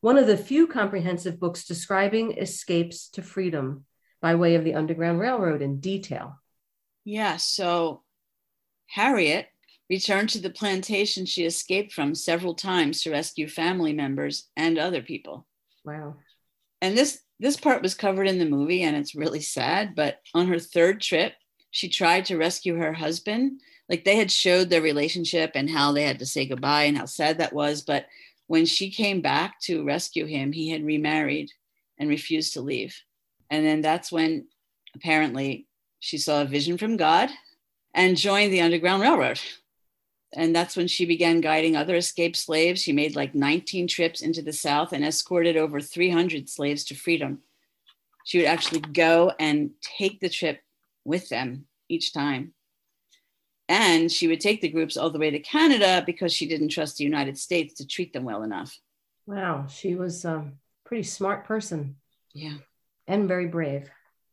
one 0.00 0.18
of 0.18 0.26
the 0.26 0.36
few 0.36 0.66
comprehensive 0.66 1.38
books 1.40 1.64
describing 1.64 2.36
escapes 2.38 3.08
to 3.10 3.22
freedom 3.22 3.84
by 4.26 4.34
way 4.34 4.56
of 4.56 4.64
the 4.64 4.74
Underground 4.74 5.20
Railroad 5.20 5.62
in 5.62 5.78
detail. 5.78 6.40
Yeah, 7.04 7.36
so 7.36 8.02
Harriet 8.88 9.46
returned 9.88 10.30
to 10.30 10.40
the 10.40 10.50
plantation 10.50 11.24
she 11.24 11.44
escaped 11.44 11.92
from 11.92 12.12
several 12.12 12.56
times 12.56 13.02
to 13.02 13.12
rescue 13.12 13.46
family 13.46 13.92
members 13.92 14.48
and 14.56 14.78
other 14.78 15.00
people. 15.00 15.46
Wow. 15.84 16.16
And 16.82 16.98
this 16.98 17.20
this 17.38 17.56
part 17.56 17.82
was 17.82 17.94
covered 17.94 18.26
in 18.26 18.40
the 18.40 18.46
movie 18.56 18.82
and 18.82 18.96
it's 18.96 19.14
really 19.14 19.42
sad, 19.42 19.94
but 19.94 20.18
on 20.34 20.48
her 20.48 20.58
third 20.58 21.00
trip, 21.00 21.34
she 21.70 21.88
tried 21.88 22.24
to 22.24 22.36
rescue 22.36 22.74
her 22.74 22.94
husband 22.94 23.60
like 23.88 24.04
they 24.04 24.16
had 24.16 24.32
showed 24.32 24.70
their 24.70 24.82
relationship 24.82 25.52
and 25.54 25.70
how 25.70 25.92
they 25.92 26.02
had 26.02 26.18
to 26.18 26.26
say 26.26 26.46
goodbye 26.46 26.82
and 26.82 26.98
how 26.98 27.06
sad 27.06 27.38
that 27.38 27.52
was 27.52 27.82
but 27.82 28.06
when 28.48 28.66
she 28.66 28.90
came 28.90 29.20
back 29.20 29.60
to 29.60 29.84
rescue 29.84 30.26
him 30.26 30.50
he 30.50 30.70
had 30.70 30.84
remarried 30.84 31.48
and 32.00 32.08
refused 32.08 32.54
to 32.54 32.60
leave 32.60 32.96
and 33.50 33.64
then 33.64 33.80
that's 33.80 34.10
when 34.10 34.46
apparently 34.94 35.66
she 36.00 36.18
saw 36.18 36.42
a 36.42 36.46
vision 36.46 36.78
from 36.78 36.96
god 36.96 37.30
and 37.94 38.16
joined 38.16 38.52
the 38.52 38.60
underground 38.60 39.02
railroad 39.02 39.40
and 40.34 40.54
that's 40.54 40.76
when 40.76 40.88
she 40.88 41.06
began 41.06 41.40
guiding 41.40 41.76
other 41.76 41.96
escaped 41.96 42.36
slaves 42.36 42.80
she 42.80 42.92
made 42.92 43.16
like 43.16 43.34
19 43.34 43.88
trips 43.88 44.20
into 44.20 44.42
the 44.42 44.52
south 44.52 44.92
and 44.92 45.04
escorted 45.04 45.56
over 45.56 45.80
300 45.80 46.48
slaves 46.48 46.84
to 46.84 46.94
freedom 46.94 47.40
she 48.24 48.38
would 48.38 48.46
actually 48.46 48.80
go 48.80 49.32
and 49.38 49.70
take 49.80 50.20
the 50.20 50.28
trip 50.28 50.60
with 51.04 51.28
them 51.28 51.66
each 51.88 52.12
time 52.12 52.52
and 53.68 54.10
she 54.10 54.28
would 54.28 54.40
take 54.40 54.60
the 54.60 54.68
groups 54.68 54.96
all 54.96 55.10
the 55.10 55.18
way 55.18 55.30
to 55.30 55.38
Canada 55.38 56.02
because 56.06 56.32
she 56.32 56.46
didn't 56.46 56.68
trust 56.68 56.96
the 56.96 57.04
United 57.04 57.36
States 57.38 57.74
to 57.74 57.86
treat 57.86 58.12
them 58.12 58.24
well 58.24 58.42
enough. 58.42 58.78
Wow, 59.26 59.66
she 59.68 59.96
was 59.96 60.24
a 60.24 60.50
pretty 60.84 61.02
smart 61.02 61.44
person. 61.44 61.96
Yeah. 62.32 62.54
And 63.06 63.28
very 63.28 63.46
brave. 63.46 63.90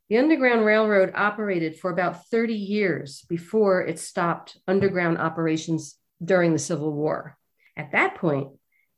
The 0.09 0.17
Underground 0.17 0.65
Railroad 0.65 1.13
operated 1.15 1.79
for 1.79 1.89
about 1.89 2.27
30 2.27 2.53
years 2.53 3.23
before 3.29 3.81
it 3.81 3.99
stopped 3.99 4.57
underground 4.67 5.17
operations 5.17 5.95
during 6.23 6.53
the 6.53 6.59
Civil 6.59 6.91
War. 6.91 7.38
At 7.77 7.93
that 7.93 8.15
point, 8.15 8.49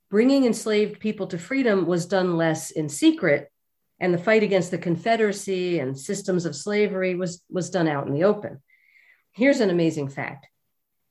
bringing 0.09 0.45
enslaved 0.45 0.99
people 0.99 1.27
to 1.27 1.37
freedom 1.37 1.85
was 1.85 2.05
done 2.05 2.37
less 2.37 2.71
in 2.71 2.89
secret, 2.89 3.51
and 3.99 4.13
the 4.13 4.17
fight 4.17 4.43
against 4.43 4.71
the 4.71 4.77
Confederacy 4.77 5.79
and 5.79 5.97
systems 5.97 6.45
of 6.45 6.55
slavery 6.55 7.15
was, 7.15 7.43
was 7.49 7.69
done 7.69 7.87
out 7.87 8.07
in 8.07 8.13
the 8.13 8.23
open. 8.23 8.61
Here's 9.31 9.59
an 9.59 9.69
amazing 9.69 10.09
fact 10.09 10.47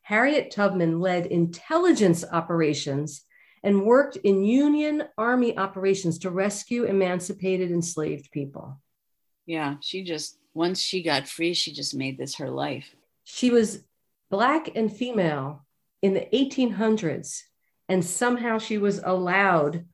Harriet 0.03 0.51
Tubman 0.51 1.01
led 1.01 1.27
intelligence 1.27 2.25
operations 2.31 3.23
and 3.65 3.87
worked 3.87 4.17
in 4.17 4.45
Union 4.45 5.05
Army 5.17 5.57
operations 5.57 6.19
to 6.19 6.31
rescue 6.31 6.85
emancipated 6.85 7.71
enslaved 7.71 8.31
people. 8.31 8.79
Yeah, 9.47 9.77
she 9.81 10.05
just, 10.05 10.39
once 10.53 10.81
she 10.81 11.03
got 11.03 11.27
free, 11.27 11.55
she 11.55 11.73
just 11.73 11.95
made 11.95 12.19
this 12.19 12.37
her 12.37 12.51
life. 12.51 12.95
She 13.25 13.51
was 13.51 13.83
black 14.31 14.71
and 14.77 14.95
female 14.95 15.65
in 16.03 16.13
the 16.13 16.29
1800s, 16.33 17.41
and 17.89 18.05
somehow 18.05 18.59
she 18.59 18.77
was 18.77 19.01
allowed 19.03 19.87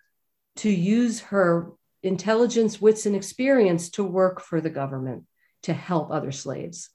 to 0.56 0.68
use 0.68 1.20
her 1.20 1.70
intelligence, 2.02 2.80
wits, 2.80 3.06
and 3.06 3.14
experience 3.14 3.90
to 3.90 4.02
work 4.02 4.40
for 4.40 4.61
the 4.61 4.70
government 4.70 5.24
to 5.62 5.72
help 5.72 6.11
other 6.11 6.33
slaves. 6.33 6.90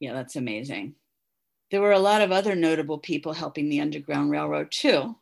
Yeah, 0.00 0.14
that's 0.14 0.36
amazing. 0.36 0.94
There 1.70 1.82
were 1.82 1.92
a 1.92 1.98
lot 1.98 2.22
of 2.22 2.32
other 2.32 2.54
notable 2.54 2.98
people 2.98 3.34
helping 3.34 3.68
the 3.68 3.80
Underground 3.80 4.30
Railroad 4.30 4.70
too, 4.70 5.16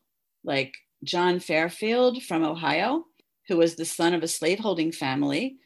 like 0.45 0.77
John 1.03 1.41
Fairfield 1.41 2.23
from 2.23 2.45
Ohio, 2.45 3.05
who 3.49 3.57
was 3.57 3.75
the 3.75 3.85
son 3.85 4.15
of 4.15 4.23
a 4.23 4.29
slaveholding 4.29 4.93
family, 4.93 5.57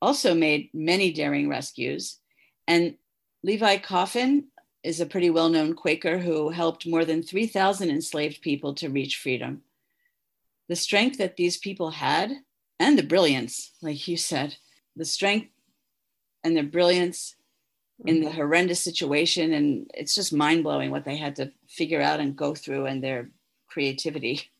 also 0.00 0.34
made 0.34 0.70
many 0.72 1.12
daring 1.12 1.48
rescues. 1.48 2.18
And 2.66 2.96
Levi 3.42 3.78
Coffin 3.78 4.46
is 4.82 5.00
a 5.00 5.06
pretty 5.06 5.30
well 5.30 5.48
known 5.48 5.74
Quaker 5.74 6.18
who 6.18 6.50
helped 6.50 6.86
more 6.86 7.04
than 7.04 7.22
3,000 7.22 7.90
enslaved 7.90 8.42
people 8.42 8.74
to 8.74 8.88
reach 8.88 9.16
freedom. 9.16 9.62
The 10.68 10.76
strength 10.76 11.18
that 11.18 11.36
these 11.36 11.56
people 11.56 11.90
had 11.90 12.32
and 12.78 12.98
the 12.98 13.02
brilliance, 13.02 13.72
like 13.82 14.06
you 14.06 14.16
said, 14.16 14.56
the 14.96 15.04
strength 15.04 15.50
and 16.44 16.56
the 16.56 16.62
brilliance 16.62 17.34
in 18.04 18.20
the 18.20 18.26
mm-hmm. 18.26 18.36
horrendous 18.36 18.82
situation. 18.82 19.52
And 19.52 19.90
it's 19.94 20.14
just 20.14 20.32
mind 20.32 20.62
blowing 20.62 20.90
what 20.90 21.04
they 21.04 21.16
had 21.16 21.36
to 21.36 21.52
figure 21.68 22.00
out 22.00 22.20
and 22.20 22.36
go 22.36 22.54
through 22.54 22.86
and 22.86 23.02
their 23.02 23.30
creativity 23.68 24.50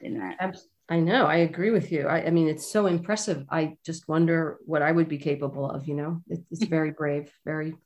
in 0.00 0.18
that. 0.18 0.56
I 0.88 1.00
know. 1.00 1.26
I 1.26 1.38
agree 1.38 1.70
with 1.70 1.90
you. 1.90 2.06
I, 2.06 2.26
I 2.26 2.30
mean, 2.30 2.48
it's 2.48 2.70
so 2.70 2.86
impressive. 2.86 3.44
I 3.50 3.76
just 3.84 4.06
wonder 4.08 4.58
what 4.64 4.82
I 4.82 4.92
would 4.92 5.08
be 5.08 5.18
capable 5.18 5.68
of, 5.68 5.88
you 5.88 5.94
know, 5.94 6.22
it, 6.28 6.44
it's 6.50 6.64
very 6.78 6.92
brave, 6.92 7.32
very 7.44 7.76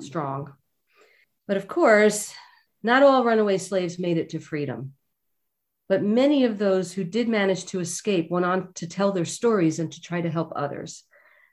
strong. 0.00 0.52
But 1.46 1.56
of 1.56 1.68
course, 1.68 2.34
not 2.82 3.02
all 3.02 3.24
runaway 3.24 3.58
slaves 3.58 3.98
made 3.98 4.18
it 4.18 4.30
to 4.30 4.40
freedom. 4.40 4.94
But 5.88 6.02
many 6.02 6.44
of 6.44 6.58
those 6.58 6.92
who 6.92 7.04
did 7.04 7.28
manage 7.28 7.64
to 7.66 7.80
escape 7.80 8.30
went 8.30 8.44
on 8.44 8.72
to 8.74 8.86
tell 8.86 9.12
their 9.12 9.24
stories 9.24 9.78
and 9.78 9.90
to 9.90 10.00
try 10.00 10.20
to 10.20 10.30
help 10.30 10.52
others. 10.54 11.04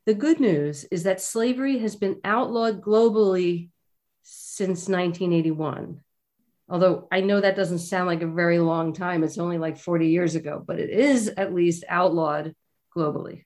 The 0.06 0.14
good 0.14 0.40
news 0.40 0.84
is 0.86 1.04
that 1.04 1.22
slavery 1.22 1.80
has 1.80 1.96
been 1.96 2.20
outlawed 2.24 2.82
globally 2.82 3.70
since 4.24 4.90
1981. 4.90 6.02
Although 6.68 7.08
I 7.12 7.22
know 7.22 7.40
that 7.40 7.56
doesn't 7.56 7.80
sound 7.80 8.08
like 8.08 8.22
a 8.22 8.28
very 8.28 8.60
long 8.60 8.94
time, 8.94 9.24
it's 9.24 9.38
only 9.38 9.58
like 9.58 9.78
40 9.78 10.08
years 10.08 10.36
ago, 10.36 10.64
but 10.66 10.80
it 10.80 10.90
is 10.90 11.32
at 11.38 11.54
least 11.54 11.84
outlawed 11.88 12.56
globally. 12.96 13.46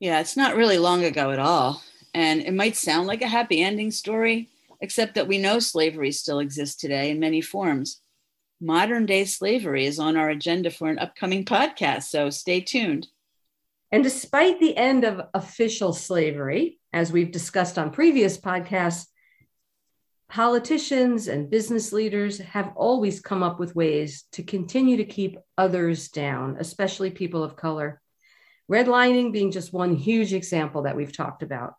Yeah, 0.00 0.20
it's 0.20 0.36
not 0.36 0.56
really 0.56 0.78
long 0.78 1.04
ago 1.04 1.30
at 1.30 1.38
all. 1.38 1.82
And 2.12 2.40
it 2.42 2.52
might 2.52 2.76
sound 2.76 3.06
like 3.06 3.22
a 3.22 3.28
happy 3.28 3.62
ending 3.62 3.90
story, 3.90 4.50
except 4.80 5.14
that 5.14 5.28
we 5.28 5.38
know 5.38 5.58
slavery 5.58 6.12
still 6.12 6.40
exists 6.40 6.76
today 6.76 7.10
in 7.10 7.20
many 7.20 7.40
forms 7.40 8.00
modern 8.60 9.06
day 9.06 9.24
slavery 9.24 9.86
is 9.86 9.98
on 9.98 10.16
our 10.16 10.30
agenda 10.30 10.70
for 10.70 10.88
an 10.88 10.98
upcoming 10.98 11.44
podcast, 11.44 12.04
so 12.04 12.30
stay 12.30 12.60
tuned. 12.60 13.06
And 13.92 14.02
despite 14.02 14.58
the 14.58 14.76
end 14.76 15.04
of 15.04 15.28
official 15.34 15.92
slavery, 15.92 16.78
as 16.92 17.12
we've 17.12 17.30
discussed 17.30 17.78
on 17.78 17.90
previous 17.90 18.38
podcasts, 18.38 19.06
politicians 20.28 21.28
and 21.28 21.50
business 21.50 21.92
leaders 21.92 22.38
have 22.38 22.72
always 22.76 23.20
come 23.20 23.42
up 23.42 23.58
with 23.58 23.76
ways 23.76 24.24
to 24.32 24.42
continue 24.42 24.96
to 24.96 25.04
keep 25.04 25.38
others 25.56 26.08
down, 26.08 26.56
especially 26.58 27.10
people 27.10 27.42
of 27.42 27.56
color. 27.56 28.00
Redlining 28.70 29.32
being 29.32 29.52
just 29.52 29.72
one 29.72 29.94
huge 29.94 30.34
example 30.34 30.82
that 30.82 30.96
we've 30.96 31.16
talked 31.16 31.42
about. 31.42 31.74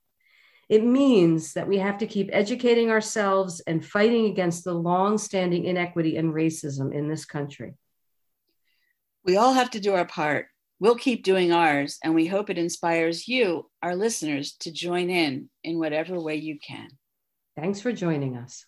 It 0.70 0.84
means 0.84 1.54
that 1.54 1.68
we 1.68 1.78
have 1.78 1.98
to 2.00 2.08
keep 2.08 2.30
educating 2.32 2.90
ourselves 2.90 3.62
and 3.62 3.86
fighting 3.86 4.26
against 4.26 4.64
the 4.64 4.74
long-standing 4.74 5.66
inequity 5.66 6.18
and 6.18 6.34
racism 6.34 6.94
in 6.94 7.08
this 7.08 7.26
country. 7.26 7.76
We 9.24 9.38
all 9.38 9.54
have 9.54 9.72
to 9.72 9.80
do 9.80 9.94
our 9.94 10.06
part. 10.06 10.48
We'll 10.80 10.96
keep 10.96 11.24
doing 11.24 11.52
ours, 11.52 11.98
and 12.04 12.14
we 12.14 12.28
hope 12.28 12.50
it 12.50 12.58
inspires 12.58 13.28
you, 13.28 13.70
our 13.82 13.96
listeners, 13.96 14.56
to 14.60 14.72
join 14.72 15.10
in 15.10 15.50
in 15.64 15.80
whatever 15.80 16.20
way 16.20 16.36
you 16.36 16.60
can. 16.60 16.90
Thanks 17.58 17.82
for 17.82 17.92
joining 17.92 18.38
us. 18.38 18.66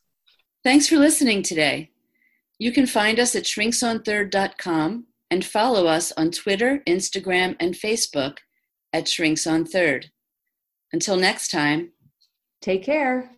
Thanks 0.63 0.87
for 0.87 0.97
listening 0.97 1.43
today. 1.43 1.91
You 2.57 2.71
can 2.71 2.87
find 2.87 3.19
us 3.19 3.35
at 3.35 3.43
shrinksonthird.com 3.43 5.05
and 5.31 5.45
follow 5.45 5.85
us 5.85 6.11
on 6.17 6.31
Twitter, 6.31 6.81
Instagram, 6.87 7.55
and 7.59 7.75
Facebook 7.75 8.37
at 8.91 9.07
Shrinks 9.07 9.45
on 9.45 9.63
Third. 9.63 10.09
Until 10.91 11.17
next 11.17 11.51
time, 11.51 11.91
take 12.61 12.83
care. 12.83 13.29